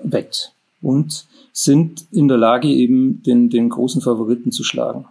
wett 0.03 0.53
und 0.81 1.25
sind 1.51 2.05
in 2.11 2.27
der 2.27 2.37
Lage, 2.37 2.67
eben 2.67 3.21
den, 3.23 3.49
den 3.49 3.69
großen 3.69 4.01
Favoriten 4.01 4.51
zu 4.51 4.63
schlagen. 4.63 5.05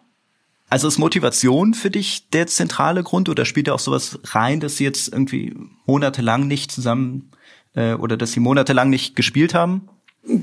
Also 0.69 0.89
ist 0.89 0.99
Motivation 0.99 1.75
für 1.75 1.91
dich 1.91 2.29
der 2.31 2.47
zentrale 2.47 3.03
Grund 3.03 3.29
oder 3.29 3.45
spielt 3.45 3.69
da 3.69 3.75
auch 3.75 3.81
sowas 3.81 4.19
rein, 4.25 4.61
dass 4.61 4.77
sie 4.77 4.85
jetzt 4.85 5.13
irgendwie 5.13 5.55
monatelang 5.87 6.47
nicht 6.49 6.73
zusammen 6.73 7.31
äh, 7.75 7.95
oder 7.95 8.17
dass 8.17 8.33
sie 8.33 8.41
monatelang 8.41 8.91
nicht 8.91 9.15
gespielt 9.15 9.55
haben? 9.55 9.89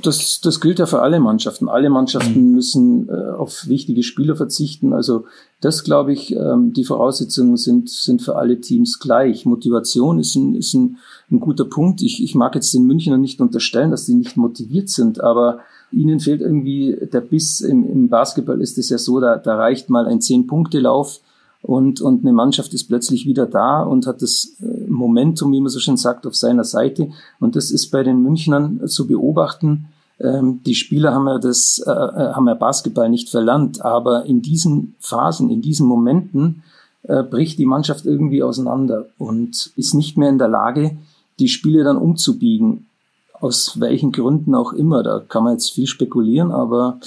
Das, 0.01 0.39
das 0.41 0.61
gilt 0.61 0.79
ja 0.79 0.85
für 0.85 1.01
alle 1.01 1.19
Mannschaften. 1.19 1.67
Alle 1.67 1.89
Mannschaften 1.89 2.47
mhm. 2.47 2.53
müssen 2.53 3.09
äh, 3.09 3.31
auf 3.31 3.67
wichtige 3.67 4.03
Spieler 4.03 4.35
verzichten. 4.35 4.93
Also 4.93 5.25
das, 5.59 5.83
glaube 5.83 6.13
ich, 6.13 6.33
ähm, 6.35 6.71
die 6.73 6.85
Voraussetzungen 6.85 7.57
sind, 7.57 7.89
sind 7.89 8.21
für 8.21 8.37
alle 8.37 8.61
Teams 8.61 8.99
gleich. 8.99 9.45
Motivation 9.45 10.19
ist 10.19 10.35
ein, 10.35 10.55
ist 10.55 10.73
ein, 10.73 10.97
ein 11.31 11.39
guter 11.39 11.65
Punkt. 11.65 12.01
Ich, 12.01 12.23
ich 12.23 12.33
mag 12.33 12.55
jetzt 12.55 12.73
den 12.73 12.85
Münchnern 12.85 13.19
nicht 13.19 13.41
unterstellen, 13.41 13.91
dass 13.91 14.05
sie 14.05 14.15
nicht 14.15 14.37
motiviert 14.37 14.89
sind, 14.89 15.21
aber 15.21 15.59
ihnen 15.91 16.19
fehlt 16.19 16.41
irgendwie 16.41 16.97
der 17.11 17.21
Biss. 17.21 17.59
Im, 17.59 17.83
im 17.85 18.09
Basketball 18.09 18.61
ist 18.61 18.77
es 18.77 18.89
ja 18.89 18.97
so, 18.97 19.19
da, 19.19 19.37
da 19.37 19.55
reicht 19.55 19.89
mal 19.89 20.05
ein 20.07 20.21
Zehn-Punkte-Lauf 20.21 21.19
und, 21.63 22.02
und 22.02 22.23
eine 22.23 22.34
Mannschaft 22.34 22.73
ist 22.73 22.89
plötzlich 22.89 23.26
wieder 23.26 23.45
da 23.45 23.84
und 23.84 24.06
hat 24.06 24.21
das 24.21 24.58
äh, 24.62 24.89
Momentum, 24.89 25.54
wie 25.54 25.62
man 25.62 25.69
so 25.69 25.80
schön 25.80 25.95
sagt, 25.95 26.28
auf 26.28 26.36
seiner 26.36 26.65
Seite. 26.65 27.10
Und 27.39 27.56
das 27.56 27.71
ist 27.71 27.89
bei 27.89 28.04
den 28.04 28.21
Münchnern 28.21 28.86
zu 28.89 29.08
beobachten. 29.08 29.86
Ähm, 30.19 30.60
die 30.65 30.76
Spieler 30.76 31.13
haben 31.13 31.26
ja 31.26 31.39
das, 31.39 31.82
äh, 31.88 31.89
äh, 31.89 32.34
haben 32.34 32.49
ja 32.49 32.54
Basketball 32.54 33.10
nicht 33.10 33.30
verlernt, 33.30 33.82
aber 33.82 34.26
in 34.26 34.41
diesen 34.41 34.95
Phasen, 34.99 35.49
in 35.49 35.62
diesen 35.62 35.88
Momenten 35.88 36.63
bricht 37.30 37.60
die 37.60 37.65
Mannschaft 37.65 38.06
irgendwie 38.06 38.43
auseinander 38.43 39.08
und 39.17 39.73
ist 39.76 39.93
nicht 39.93 40.17
mehr 40.17 40.30
in 40.30 40.38
der 40.38 40.47
Lage, 40.47 40.95
die 41.38 41.49
Spiele 41.49 41.84
dann 41.84 41.97
umzubiegen. 41.97 42.86
Aus 43.41 43.78
welchen 43.82 44.13
Gründen 44.13 44.56
auch 44.56 44.71
immer. 44.71 45.04
Da 45.04 45.19
kann 45.19 45.43
man 45.43 45.52
jetzt 45.52 45.71
viel 45.71 45.86
spekulieren, 45.86 46.54
aber 46.54 47.02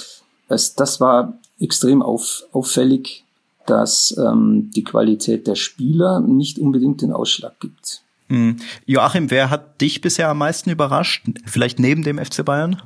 das 0.47 1.01
war 1.01 1.39
extrem 1.59 2.03
auf, 2.03 2.43
auffällig 2.51 3.25
dass 3.69 4.15
ähm, 4.17 4.71
die 4.75 4.83
Qualität 4.83 5.47
der 5.47 5.55
Spieler 5.55 6.19
nicht 6.21 6.59
unbedingt 6.59 7.01
den 7.01 7.11
Ausschlag 7.11 7.59
gibt. 7.59 8.01
Mhm. 8.29 8.57
Joachim, 8.85 9.31
wer 9.31 9.49
hat 9.49 9.79
dich 9.81 10.01
bisher 10.01 10.29
am 10.29 10.39
meisten 10.39 10.69
überrascht? 10.69 11.25
Vielleicht 11.45 11.79
neben 11.79 12.03
dem 12.03 12.17
FC 12.17 12.43
Bayern? 12.43 12.81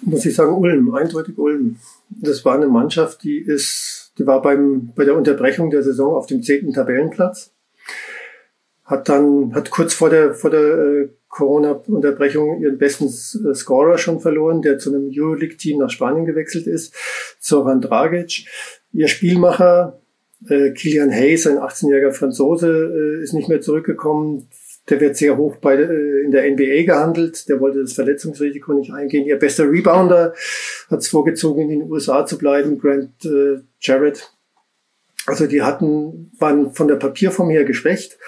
Muss 0.00 0.26
ich 0.26 0.34
sagen, 0.34 0.54
Ulm, 0.54 0.94
eindeutig 0.94 1.38
Ulm. 1.38 1.76
Das 2.10 2.44
war 2.44 2.54
eine 2.54 2.68
Mannschaft, 2.68 3.22
die 3.22 3.38
ist, 3.38 4.12
die 4.18 4.26
war 4.26 4.42
beim, 4.42 4.92
bei 4.94 5.04
der 5.04 5.16
Unterbrechung 5.16 5.70
der 5.70 5.82
Saison 5.82 6.14
auf 6.14 6.26
dem 6.26 6.42
zehnten 6.42 6.72
Tabellenplatz. 6.72 7.52
Hat 8.84 9.08
dann, 9.08 9.54
hat 9.54 9.70
kurz 9.70 9.94
vor 9.94 10.10
der, 10.10 10.34
vor 10.34 10.50
der 10.50 10.60
äh, 10.60 11.08
Corona-Unterbrechung 11.28 12.60
ihren 12.60 12.76
besten 12.76 13.06
äh, 13.06 13.54
Scorer 13.54 13.96
schon 13.96 14.20
verloren, 14.20 14.60
der 14.60 14.78
zu 14.78 14.94
einem 14.94 15.10
Euroleague-Team 15.10 15.78
nach 15.78 15.90
Spanien 15.90 16.26
gewechselt 16.26 16.66
ist, 16.66 16.94
Zoran 17.40 17.80
Dragic. 17.80 18.46
Ihr 18.94 19.08
Spielmacher, 19.08 20.00
äh, 20.48 20.70
Kilian 20.70 21.10
Hayes, 21.10 21.46
ein 21.48 21.58
18-jähriger 21.58 22.12
Franzose, 22.12 22.68
äh, 23.18 23.22
ist 23.22 23.34
nicht 23.34 23.48
mehr 23.48 23.60
zurückgekommen. 23.60 24.48
Der 24.88 25.00
wird 25.00 25.16
sehr 25.16 25.36
hoch 25.36 25.56
bei, 25.56 25.74
äh, 25.74 26.22
in 26.22 26.30
der 26.30 26.44
NBA 26.44 26.84
gehandelt. 26.84 27.48
Der 27.48 27.60
wollte 27.60 27.80
das 27.80 27.94
Verletzungsrisiko 27.94 28.72
nicht 28.72 28.92
eingehen. 28.92 29.26
Ihr 29.26 29.38
bester 29.38 29.70
Rebounder 29.70 30.32
hat 30.90 31.00
es 31.00 31.08
vorgezogen, 31.08 31.62
in 31.62 31.80
den 31.80 31.90
USA 31.90 32.24
zu 32.24 32.38
bleiben, 32.38 32.78
Grant 32.78 33.24
äh, 33.24 33.62
Jarrett. 33.80 34.32
Also 35.26 35.46
die 35.46 35.62
hatten, 35.62 36.30
waren 36.38 36.72
von 36.72 36.86
der 36.86 36.96
Papierform 36.96 37.50
her 37.50 37.64
geschwächt, 37.64 38.18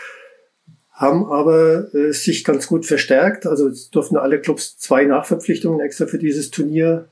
haben 0.91 1.27
aber 1.27 1.95
äh, 1.95 2.13
sich 2.13 2.43
ganz 2.43 2.67
gut 2.67 2.87
verstärkt. 2.87 3.47
Also 3.47 3.69
es 3.69 3.91
durften 3.91 4.17
alle 4.17 4.41
Clubs 4.41 4.79
zwei 4.79 5.05
Nachverpflichtungen 5.05 5.79
extra 5.79 6.07
für 6.07 6.19
dieses 6.19 6.51
Turnier 6.51 7.07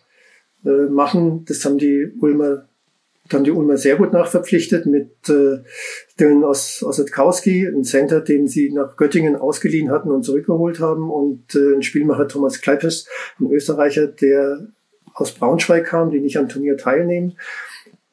äh, 0.65 0.89
machen. 0.91 1.45
Das 1.47 1.65
haben 1.65 1.79
die 1.79 2.11
Ulmer 2.19 2.67
da 3.29 3.39
haben 3.39 3.45
die 3.45 3.53
Ulmer 3.53 3.79
sehr 3.79 3.97
gut 3.97 4.13
nachverpflichtet 4.13 4.85
mit 4.85 5.11
äh, 5.31 5.63
Dylan 6.21 6.45
Os 6.45 6.83
Ossetkowski, 6.83 7.67
ein 7.67 7.85
Center, 7.85 8.21
den 8.21 8.49
sie 8.49 8.71
nach 8.71 8.97
Göttingen 8.97 9.35
ausgeliehen 9.35 9.91
hatten 9.91 10.11
und 10.11 10.25
zurückgeholt 10.25 10.79
haben 10.81 11.11
und 11.11 11.55
äh, 11.55 11.75
ein 11.75 11.83
Spielmacher 11.83 12.29
Thomas 12.29 12.61
Kleipes, 12.61 13.09
ein 13.41 13.51
Österreicher, 13.51 14.09
der 14.09 14.69
aus 15.15 15.33
Braunschweig 15.33 15.87
kam, 15.87 16.11
die 16.11 16.21
nicht 16.21 16.37
am 16.37 16.49
Turnier 16.49 16.77
teilnehmen. 16.77 17.39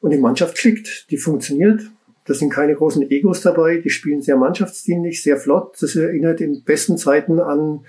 Und 0.00 0.12
die 0.12 0.18
Mannschaft 0.18 0.56
klickt, 0.56 1.10
die 1.10 1.18
funktioniert. 1.18 1.82
Da 2.24 2.34
sind 2.34 2.50
keine 2.50 2.74
großen 2.74 3.10
Egos 3.10 3.42
dabei, 3.42 3.78
die 3.78 3.90
spielen 3.90 4.22
sehr 4.22 4.36
mannschaftsdienlich, 4.36 5.22
sehr 5.22 5.36
flott. 5.36 5.76
Das 5.80 5.94
erinnert 5.94 6.40
in 6.40 6.62
besten 6.64 6.96
Zeiten 6.96 7.38
an, 7.38 7.84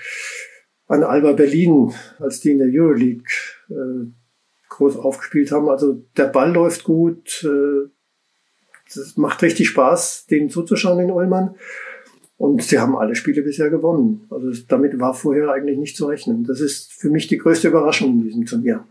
an 0.87 1.03
Alba 1.03 1.33
Berlin, 1.33 1.93
als 2.19 2.39
die 2.41 2.51
in 2.51 2.57
der 2.57 2.67
Euroleague 2.69 3.23
äh, 3.69 4.11
groß 4.73 4.97
aufgespielt 4.97 5.51
haben. 5.51 5.69
Also 5.69 6.03
der 6.17 6.25
Ball 6.25 6.51
läuft 6.51 6.83
gut. 6.83 7.43
Äh, 7.43 7.89
es 8.87 9.17
macht 9.17 9.41
richtig 9.41 9.69
Spaß, 9.69 10.27
denen 10.27 10.49
zuzuschauen, 10.49 10.99
den 10.99 11.11
Ullmann. 11.11 11.55
Und 12.37 12.61
sie 12.61 12.79
haben 12.79 12.97
alle 12.97 13.15
Spiele 13.15 13.41
bisher 13.41 13.69
gewonnen. 13.69 14.25
Also 14.29 14.51
damit 14.67 14.99
war 14.99 15.13
vorher 15.13 15.49
eigentlich 15.51 15.77
nicht 15.77 15.95
zu 15.95 16.07
rechnen. 16.07 16.43
Das 16.43 16.59
ist 16.59 16.91
für 16.91 17.09
mich 17.09 17.27
die 17.27 17.37
größte 17.37 17.69
Überraschung 17.69 18.11
in 18.11 18.23
diesem 18.23 18.45
Turnier. 18.45 18.85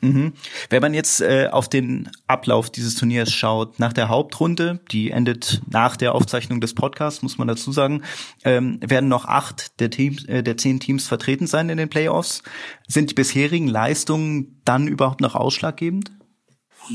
Mhm. 0.00 0.34
Wenn 0.68 0.82
man 0.82 0.94
jetzt 0.94 1.20
äh, 1.20 1.48
auf 1.50 1.68
den 1.68 2.10
Ablauf 2.26 2.70
dieses 2.70 2.94
Turniers 2.96 3.32
schaut, 3.32 3.78
nach 3.78 3.92
der 3.92 4.08
Hauptrunde, 4.08 4.80
die 4.92 5.10
endet 5.10 5.62
nach 5.70 5.96
der 5.96 6.14
Aufzeichnung 6.14 6.60
des 6.60 6.74
Podcasts, 6.74 7.22
muss 7.22 7.38
man 7.38 7.48
dazu 7.48 7.72
sagen, 7.72 8.02
ähm, 8.44 8.78
werden 8.86 9.08
noch 9.08 9.24
acht 9.24 9.80
der, 9.80 9.90
Teams, 9.90 10.24
äh, 10.26 10.42
der 10.42 10.56
zehn 10.56 10.80
Teams 10.80 11.08
vertreten 11.08 11.46
sein 11.46 11.70
in 11.70 11.78
den 11.78 11.88
Playoffs. 11.88 12.42
Sind 12.86 13.10
die 13.10 13.14
bisherigen 13.14 13.68
Leistungen 13.68 14.60
dann 14.64 14.86
überhaupt 14.86 15.20
noch 15.20 15.34
ausschlaggebend? 15.34 16.12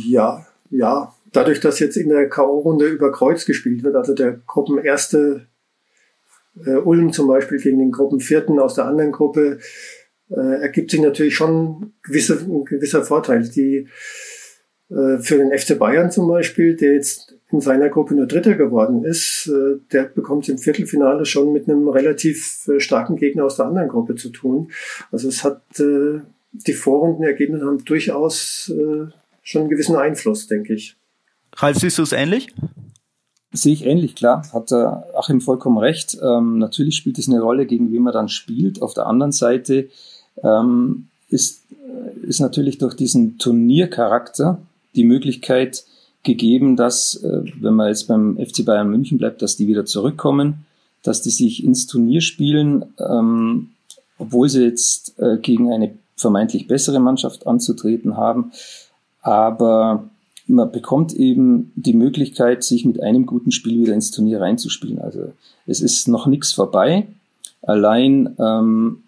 Ja, 0.06 0.46
ja. 0.70 1.14
Dadurch, 1.34 1.60
dass 1.60 1.80
jetzt 1.80 1.96
in 1.96 2.10
der 2.10 2.30
K.O.-Runde 2.30 2.88
über 2.88 3.12
Kreuz 3.12 3.46
gespielt 3.46 3.84
wird, 3.84 3.96
also 3.96 4.14
der 4.14 4.34
Gruppenerste 4.46 5.48
äh, 6.66 6.76
Ulm 6.76 7.14
zum 7.14 7.28
Beispiel 7.28 7.60
gegen 7.60 7.80
den 7.80 7.92
Gruppenvierten 7.92 8.60
aus 8.60 8.76
der 8.76 8.86
anderen 8.86 9.12
Gruppe, 9.12 9.60
äh, 10.32 10.62
ergibt 10.62 10.91
sich 10.91 11.02
natürlich 11.02 11.36
schon 11.36 11.94
gewisse, 12.04 12.39
ein 12.39 12.65
gewisser 12.65 13.04
Vorteil. 13.04 13.48
Die 13.50 13.88
äh, 14.89 15.20
für 15.20 15.38
den 15.38 15.58
FC 15.58 15.78
Bayern 15.78 16.12
zum 16.12 16.28
Beispiel, 16.28 16.76
der 16.76 16.94
jetzt 16.96 17.36
in 17.50 17.62
seiner 17.62 17.89
Gruppe 17.89 18.15
nur 18.15 18.28
Dritter 18.28 18.56
geworden 18.56 19.04
ist, 19.04 19.48
äh, 19.48 19.80
der 19.91 20.04
bekommt 20.04 20.48
im 20.50 20.58
Viertelfinale 20.58 21.26
schon 21.26 21.54
mit 21.54 21.70
einem 21.70 21.88
relativ 21.88 22.67
äh, 22.67 22.80
starken 22.80 23.15
Gegner 23.15 23.46
aus 23.46 23.58
der 23.58 23.65
anderen 23.65 23.89
Gruppe 23.89 24.15
zu 24.15 24.30
tun. 24.30 24.72
Also 25.12 25.28
es 25.28 25.44
hat 25.44 25.62
äh, 25.80 26.22
die 26.52 26.74
Vorrundenergebnisse 26.74 27.65
haben 27.65 27.84
durchaus 27.86 28.72
äh, 28.74 29.08
schon 29.41 29.62
einen 29.62 29.70
gewissen 29.70 29.96
Einfluss, 29.96 30.48
denke 30.48 30.74
ich. 30.74 30.98
Ralf, 31.56 31.78
siehst 31.78 31.98
du 31.98 32.04
es 32.04 32.12
ähnlich? 32.12 32.54
Sehe 33.54 33.74
ich 33.74 33.86
ähnlich, 33.86 34.15
klar. 34.15 34.48
Hat 34.54 34.72
der 34.72 35.08
Achim 35.13 35.41
vollkommen 35.41 35.78
recht. 35.78 36.17
Ähm, 36.22 36.58
natürlich 36.58 36.96
spielt 36.96 37.17
es 37.17 37.28
eine 37.28 37.41
Rolle, 37.41 37.65
gegen 37.65 37.91
wen 37.91 38.04
man 38.04 38.13
dann 38.13 38.30
spielt. 38.30 38.82
Auf 38.82 38.94
der 38.94 39.08
anderen 39.08 39.34
Seite 39.34 39.89
ähm, 40.43 41.08
ist, 41.30 41.62
ist 42.23 42.39
natürlich 42.39 42.77
durch 42.77 42.95
diesen 42.95 43.38
Turniercharakter 43.38 44.60
die 44.95 45.04
Möglichkeit, 45.04 45.86
gegeben, 46.23 46.75
dass, 46.75 47.15
äh, 47.23 47.43
wenn 47.60 47.73
man 47.73 47.88
jetzt 47.88 48.08
beim 48.08 48.38
FC 48.38 48.63
Bayern 48.65 48.89
München 48.89 49.17
bleibt, 49.17 49.41
dass 49.41 49.58
die 49.58 49.67
wieder 49.67 49.86
zurückkommen, 49.86 50.65
dass 51.04 51.21
die 51.21 51.32
sich 51.32 51.63
ins 51.63 51.88
Turnier 51.88 52.21
spielen, 52.21 52.86
ähm, 52.99 53.69
obwohl 54.17 54.49
sie 54.49 54.63
jetzt 54.63 55.17
äh, 55.19 55.38
gegen 55.38 55.71
eine 55.71 55.95
vermeintlich 56.15 56.67
bessere 56.67 56.99
Mannschaft 56.99 57.47
anzutreten 57.47 58.17
haben. 58.17 58.51
Aber 59.21 60.10
man 60.45 60.71
bekommt 60.71 61.13
eben 61.13 61.71
die 61.75 61.93
Möglichkeit, 61.93 62.63
sich 62.63 62.86
mit 62.86 63.01
einem 63.01 63.25
guten 63.25 63.51
Spiel 63.51 63.82
wieder 63.82 63.93
ins 63.93 64.12
Turnier 64.12 64.41
reinzuspielen. 64.41 64.99
Also 64.99 65.34
es 65.65 65.82
ist 65.82 66.08
noch 66.08 66.27
nichts 66.27 66.54
vorbei. 66.54 67.08
Allein 67.63 68.36
ähm, 68.38 69.04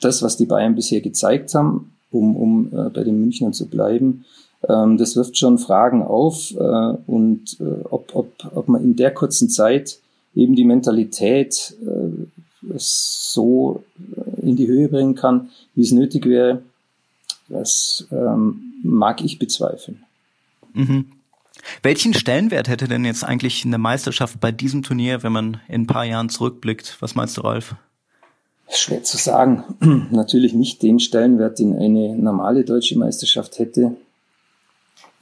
das, 0.00 0.22
was 0.22 0.36
die 0.36 0.46
Bayern 0.46 0.74
bisher 0.74 1.00
gezeigt 1.00 1.54
haben, 1.54 1.92
um, 2.10 2.36
um 2.36 2.66
äh, 2.72 2.90
bei 2.90 3.04
den 3.04 3.20
Münchnern 3.20 3.52
zu 3.52 3.66
bleiben, 3.66 4.24
ähm, 4.68 4.98
das 4.98 5.16
wirft 5.16 5.38
schon 5.38 5.58
Fragen 5.58 6.02
auf 6.02 6.52
äh, 6.52 6.94
und 7.06 7.56
äh, 7.60 7.84
ob, 7.90 8.14
ob, 8.14 8.32
ob 8.54 8.68
man 8.68 8.82
in 8.82 8.96
der 8.96 9.12
kurzen 9.12 9.48
Zeit 9.48 9.98
eben 10.34 10.54
die 10.54 10.64
Mentalität 10.64 11.74
äh, 11.82 12.74
so 12.76 13.82
äh, 14.16 14.40
in 14.40 14.56
die 14.56 14.66
Höhe 14.66 14.88
bringen 14.88 15.14
kann, 15.14 15.50
wie 15.74 15.82
es 15.82 15.92
nötig 15.92 16.26
wäre, 16.26 16.62
das 17.48 18.06
ähm, 18.10 18.74
mag 18.82 19.22
ich 19.22 19.38
bezweifeln. 19.38 20.04
Mhm. 20.74 21.06
Welchen 21.82 22.14
Stellenwert 22.14 22.68
hätte 22.68 22.88
denn 22.88 23.04
jetzt 23.04 23.24
eigentlich 23.24 23.64
eine 23.64 23.78
Meisterschaft 23.78 24.40
bei 24.40 24.52
diesem 24.52 24.82
Turnier, 24.82 25.22
wenn 25.22 25.32
man 25.32 25.60
in 25.68 25.82
ein 25.82 25.86
paar 25.86 26.04
Jahren 26.04 26.28
zurückblickt? 26.28 26.96
Was 27.00 27.14
meinst 27.14 27.36
du, 27.36 27.42
Ralf? 27.42 27.74
Schwer 28.78 29.02
zu 29.02 29.16
sagen. 29.16 29.64
Natürlich 30.10 30.54
nicht 30.54 30.82
den 30.82 31.00
Stellenwert, 31.00 31.58
den 31.58 31.76
eine 31.76 32.16
normale 32.16 32.64
deutsche 32.64 32.98
Meisterschaft 32.98 33.58
hätte. 33.58 33.96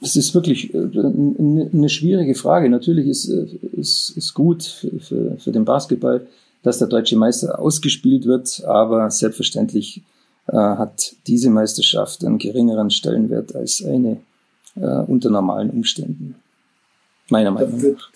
Das 0.01 0.15
ist 0.15 0.33
wirklich 0.33 0.73
äh, 0.73 0.77
eine 0.77 1.89
schwierige 1.89 2.35
Frage. 2.35 2.69
Natürlich 2.69 3.07
ist, 3.07 3.25
ist, 3.25 4.13
ist 4.15 4.33
gut 4.33 4.63
für, 4.63 4.99
für, 4.99 5.37
für 5.37 5.51
den 5.51 5.65
Basketball, 5.65 6.25
dass 6.63 6.77
der 6.77 6.87
deutsche 6.87 7.17
Meister 7.17 7.59
ausgespielt 7.59 8.25
wird, 8.25 8.63
aber 8.65 9.09
selbstverständlich 9.11 10.03
äh, 10.47 10.55
hat 10.55 11.15
diese 11.27 11.49
Meisterschaft 11.49 12.23
einen 12.23 12.37
geringeren 12.37 12.91
Stellenwert 12.91 13.55
als 13.55 13.83
eine 13.83 14.17
äh, 14.75 14.85
unter 14.85 15.29
normalen 15.29 15.69
Umständen. 15.69 16.35
Meiner 17.29 17.51
Meinung 17.51 17.81
nach. 17.81 18.09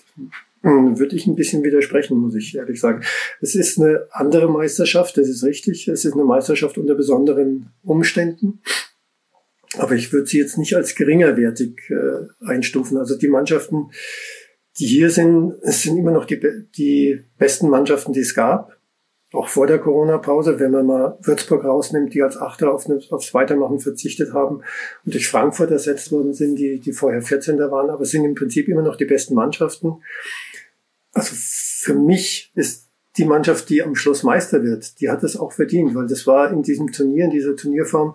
Würde 0.64 1.14
ich 1.14 1.26
ein 1.26 1.36
bisschen 1.36 1.62
widersprechen, 1.62 2.16
muss 2.16 2.34
ich 2.34 2.56
ehrlich 2.56 2.80
sagen. 2.80 3.04
Es 3.42 3.54
ist 3.54 3.78
eine 3.78 4.06
andere 4.10 4.50
Meisterschaft, 4.50 5.18
das 5.18 5.28
ist 5.28 5.44
richtig. 5.44 5.88
Es 5.88 6.06
ist 6.06 6.14
eine 6.14 6.24
Meisterschaft 6.24 6.78
unter 6.78 6.94
besonderen 6.94 7.70
Umständen. 7.82 8.62
Aber 9.76 9.92
ich 9.92 10.12
würde 10.12 10.26
sie 10.26 10.38
jetzt 10.38 10.56
nicht 10.56 10.74
als 10.74 10.94
geringerwertig 10.94 11.90
äh, 11.90 12.46
einstufen. 12.46 12.96
Also 12.96 13.18
die 13.18 13.28
Mannschaften, 13.28 13.90
die 14.78 14.86
hier 14.86 15.10
sind, 15.10 15.54
es 15.62 15.82
sind 15.82 15.98
immer 15.98 16.12
noch 16.12 16.24
die, 16.24 16.40
die 16.76 17.20
besten 17.36 17.68
Mannschaften, 17.68 18.14
die 18.14 18.20
es 18.20 18.34
gab. 18.34 18.74
Auch 19.34 19.48
vor 19.48 19.66
der 19.66 19.80
Corona-Pause, 19.80 20.60
wenn 20.60 20.70
man 20.70 20.86
mal 20.86 21.18
Würzburg 21.20 21.64
rausnimmt, 21.64 22.14
die 22.14 22.22
als 22.22 22.36
Achter 22.36 22.72
auf 22.72 22.88
eine, 22.88 23.00
aufs 23.10 23.34
Weitermachen 23.34 23.80
verzichtet 23.80 24.32
haben 24.32 24.62
und 25.04 25.14
durch 25.14 25.28
Frankfurt 25.28 25.72
ersetzt 25.72 26.12
worden 26.12 26.32
sind, 26.34 26.56
die, 26.56 26.78
die 26.78 26.92
vorher 26.92 27.20
14. 27.20 27.58
waren, 27.58 27.90
aber 27.90 28.02
es 28.02 28.10
sind 28.10 28.24
im 28.24 28.36
Prinzip 28.36 28.68
immer 28.68 28.82
noch 28.82 28.96
die 28.96 29.06
besten 29.06 29.34
Mannschaften. 29.34 29.96
Also 31.14 31.32
für 31.34 31.94
mich 31.94 32.52
ist 32.54 32.88
die 33.16 33.24
Mannschaft, 33.24 33.68
die 33.68 33.82
am 33.82 33.94
Schluss 33.94 34.22
Meister 34.24 34.62
wird, 34.62 35.00
die 35.00 35.08
hat 35.08 35.22
es 35.22 35.36
auch 35.36 35.52
verdient, 35.52 35.94
weil 35.94 36.06
das 36.06 36.26
war 36.26 36.50
in 36.52 36.62
diesem 36.62 36.90
Turnier, 36.90 37.26
in 37.26 37.30
dieser 37.30 37.56
Turnierform 37.56 38.14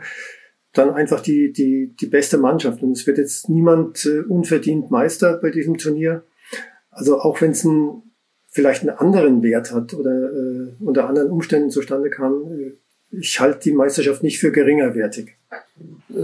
dann 0.74 0.92
einfach 0.92 1.22
die, 1.22 1.52
die, 1.52 1.96
die 2.00 2.08
beste 2.08 2.38
Mannschaft. 2.38 2.84
Und 2.84 2.92
es 2.92 3.08
wird 3.08 3.18
jetzt 3.18 3.50
niemand 3.50 4.06
äh, 4.06 4.20
unverdient 4.20 4.92
Meister 4.92 5.40
bei 5.42 5.50
diesem 5.50 5.78
Turnier. 5.78 6.24
Also 6.92 7.20
auch 7.20 7.42
wenn 7.42 7.52
es 7.52 7.64
ein, 7.64 8.04
vielleicht 8.48 8.82
einen 8.82 8.98
anderen 8.98 9.42
Wert 9.42 9.72
hat 9.72 9.94
oder 9.94 10.12
äh, 10.12 10.74
unter 10.80 11.08
anderen 11.08 11.32
Umständen 11.32 11.72
zustande 11.72 12.10
kam, 12.10 12.52
äh, 12.52 12.74
ich 13.12 13.40
halte 13.40 13.62
die 13.64 13.72
Meisterschaft 13.72 14.22
nicht 14.22 14.40
für 14.40 14.52
geringerwertig. 14.52 15.36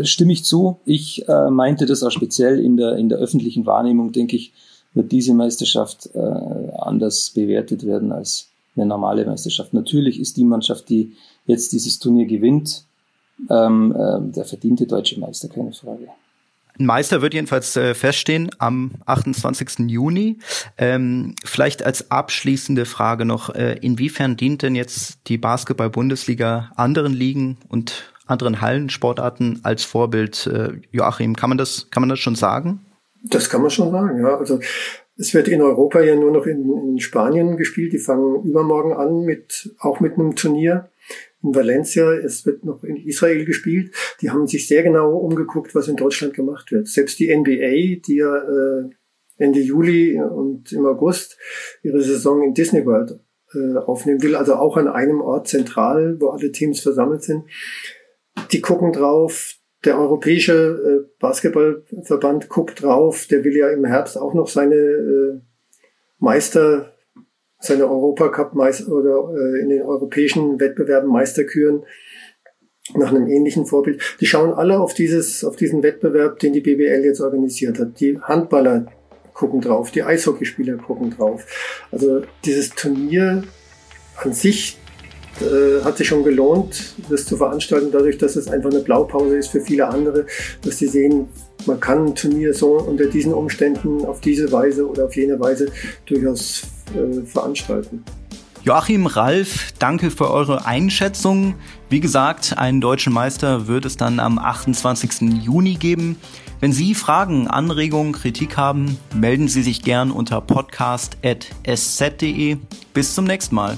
Stimme 0.01 0.33
ich 0.33 0.43
zu. 0.43 0.79
Ich 0.85 1.27
äh, 1.27 1.49
meinte 1.49 1.87
das 1.87 2.03
auch 2.03 2.11
speziell 2.11 2.59
in 2.59 2.77
der, 2.77 2.97
in 2.97 3.09
der 3.09 3.17
öffentlichen 3.17 3.65
Wahrnehmung, 3.65 4.11
denke 4.11 4.35
ich, 4.35 4.53
wird 4.95 5.11
diese 5.11 5.33
Meisterschaft 5.33 6.09
äh, 6.15 6.19
anders 6.19 7.29
bewertet 7.29 7.85
werden 7.85 8.11
als 8.11 8.47
eine 8.75 8.85
normale 8.85 9.25
Meisterschaft. 9.25 9.73
Natürlich 9.73 10.19
ist 10.19 10.37
die 10.37 10.45
Mannschaft, 10.45 10.89
die 10.89 11.13
jetzt 11.45 11.71
dieses 11.71 11.99
Turnier 11.99 12.25
gewinnt, 12.25 12.85
ähm, 13.49 13.93
äh, 13.95 14.31
der 14.33 14.45
verdiente 14.45 14.87
deutsche 14.87 15.19
Meister, 15.19 15.49
keine 15.49 15.73
Frage. 15.73 16.07
Ein 16.77 16.87
Meister 16.87 17.21
wird 17.21 17.33
jedenfalls 17.33 17.75
äh, 17.77 17.93
feststehen 17.93 18.49
am 18.57 18.91
28. 19.05 19.89
Juni. 19.89 20.39
Ähm, 20.77 21.35
vielleicht 21.43 21.83
als 21.83 22.11
abschließende 22.11 22.85
Frage 22.85 23.23
noch, 23.23 23.53
äh, 23.53 23.77
inwiefern 23.81 24.35
dient 24.35 24.61
denn 24.61 24.75
jetzt 24.75 25.19
die 25.27 25.37
Basketball-Bundesliga 25.37 26.71
anderen 26.75 27.13
Ligen 27.13 27.57
und 27.69 28.13
anderen 28.25 28.59
Hallensportarten 28.59 29.61
als 29.63 29.85
Vorbild? 29.85 30.47
Äh, 30.47 30.81
Joachim, 30.91 31.35
kann 31.35 31.49
man 31.49 31.57
das, 31.57 31.89
kann 31.91 32.01
man 32.01 32.09
das 32.09 32.19
schon 32.19 32.35
sagen? 32.35 32.84
Das 33.29 33.49
kann 33.49 33.61
man 33.61 33.71
schon 33.71 33.91
sagen, 33.91 34.19
ja. 34.19 34.37
Also 34.37 34.59
es 35.17 35.33
wird 35.33 35.47
in 35.47 35.61
Europa 35.61 36.01
ja 36.01 36.15
nur 36.15 36.31
noch 36.31 36.45
in, 36.45 36.69
in 36.89 36.99
Spanien 36.99 37.57
gespielt. 37.57 37.93
Die 37.93 37.99
fangen 37.99 38.43
übermorgen 38.43 38.93
an 38.93 39.21
mit 39.21 39.73
auch 39.79 39.99
mit 39.99 40.13
einem 40.13 40.35
Turnier 40.35 40.89
in 41.45 41.53
Valencia, 41.53 42.11
es 42.13 42.45
wird 42.45 42.65
noch 42.65 42.83
in 42.83 42.97
Israel 42.97 43.45
gespielt. 43.45 43.93
Die 44.21 44.31
haben 44.31 44.47
sich 44.47 44.67
sehr 44.67 44.83
genau 44.83 45.15
umgeguckt, 45.17 45.75
was 45.75 45.87
in 45.87 45.95
Deutschland 45.95 46.33
gemacht 46.33 46.71
wird. 46.71 46.87
Selbst 46.87 47.19
die 47.19 47.35
NBA, 47.35 48.01
die 48.05 48.17
ja 48.17 48.37
äh, 48.37 48.89
Ende 49.37 49.59
Juli 49.59 50.19
und 50.19 50.71
im 50.71 50.85
August 50.85 51.37
ihre 51.83 52.01
Saison 52.01 52.41
in 52.41 52.53
Disney 52.53 52.85
World 52.85 53.19
äh, 53.53 53.77
aufnehmen 53.77 54.23
will, 54.23 54.35
also 54.35 54.55
auch 54.55 54.77
an 54.77 54.87
einem 54.87 55.21
Ort 55.21 55.47
zentral, 55.47 56.17
wo 56.19 56.29
alle 56.29 56.51
Teams 56.51 56.79
versammelt 56.79 57.23
sind. 57.23 57.45
Die 58.51 58.61
gucken 58.61 58.91
drauf. 58.91 59.54
Der 59.85 59.99
europäische 59.99 61.05
äh, 61.05 61.09
Basketballverband 61.19 62.49
guckt 62.49 62.81
drauf. 62.81 63.27
Der 63.27 63.43
will 63.43 63.55
ja 63.55 63.69
im 63.69 63.85
Herbst 63.85 64.17
auch 64.17 64.33
noch 64.33 64.47
seine 64.47 64.75
äh, 64.75 65.39
Meister 66.19 66.91
seine 67.59 67.89
Europacup 67.89 68.53
Meister 68.53 68.91
oder 68.91 69.33
äh, 69.35 69.61
in 69.61 69.69
den 69.69 69.81
europäischen 69.81 70.59
Wettbewerben 70.59 71.09
Meister 71.09 71.43
küren 71.43 71.83
nach 72.93 73.09
einem 73.09 73.27
ähnlichen 73.27 73.65
Vorbild. 73.65 74.01
Die 74.19 74.25
schauen 74.25 74.53
alle 74.53 74.79
auf 74.79 74.93
dieses 74.93 75.43
auf 75.43 75.55
diesen 75.55 75.81
Wettbewerb, 75.81 76.39
den 76.39 76.53
die 76.53 76.61
BBL 76.61 77.03
jetzt 77.03 77.21
organisiert 77.21 77.79
hat. 77.79 77.99
Die 77.99 78.19
Handballer 78.19 78.87
gucken 79.33 79.61
drauf, 79.61 79.91
die 79.91 80.03
Eishockeyspieler 80.03 80.77
gucken 80.77 81.11
drauf. 81.11 81.45
Also 81.91 82.23
dieses 82.45 82.69
Turnier 82.71 83.43
an 84.17 84.33
sich 84.33 84.77
äh, 85.41 85.83
hat 85.83 85.97
sich 85.97 86.07
schon 86.07 86.23
gelohnt, 86.23 86.95
das 87.09 87.25
zu 87.25 87.37
veranstalten, 87.37 87.89
dadurch, 87.91 88.17
dass 88.17 88.35
es 88.35 88.47
einfach 88.47 88.71
eine 88.71 88.79
Blaupause 88.79 89.37
ist 89.37 89.49
für 89.49 89.61
viele 89.61 89.87
andere, 89.87 90.25
dass 90.63 90.77
sie 90.77 90.87
sehen, 90.87 91.27
man 91.65 91.79
kann 91.79 92.07
ein 92.07 92.15
Turnier 92.15 92.53
so 92.53 92.79
unter 92.79 93.07
diesen 93.07 93.33
Umständen 93.33 94.05
auf 94.05 94.21
diese 94.21 94.51
Weise 94.51 94.87
oder 94.87 95.05
auf 95.05 95.15
jene 95.15 95.39
Weise 95.39 95.71
durchaus 96.05 96.63
äh, 96.93 97.25
veranstalten. 97.25 98.03
Joachim, 98.63 99.05
Ralf, 99.05 99.73
danke 99.77 100.09
für 100.09 100.31
eure 100.31 100.65
Einschätzung. 100.65 101.53
Wie 101.89 101.99
gesagt, 101.99 102.57
einen 102.57 102.81
deutschen 102.81 103.13
Meister 103.13 103.67
wird 103.67 103.85
es 103.85 103.95
dann 103.95 104.19
am 104.19 104.39
28. 104.39 105.43
Juni 105.43 105.75
geben. 105.75 106.17
Wenn 106.61 106.71
Sie 106.71 106.95
Fragen, 106.95 107.47
Anregungen, 107.47 108.13
Kritik 108.13 108.57
haben, 108.57 108.97
melden 109.13 109.49
Sie 109.49 109.61
sich 109.61 109.83
gern 109.83 110.09
unter 110.09 110.41
podcast.sz.de. 110.41 112.57
Bis 112.93 113.13
zum 113.13 113.25
nächsten 113.25 113.53
Mal. 113.53 113.77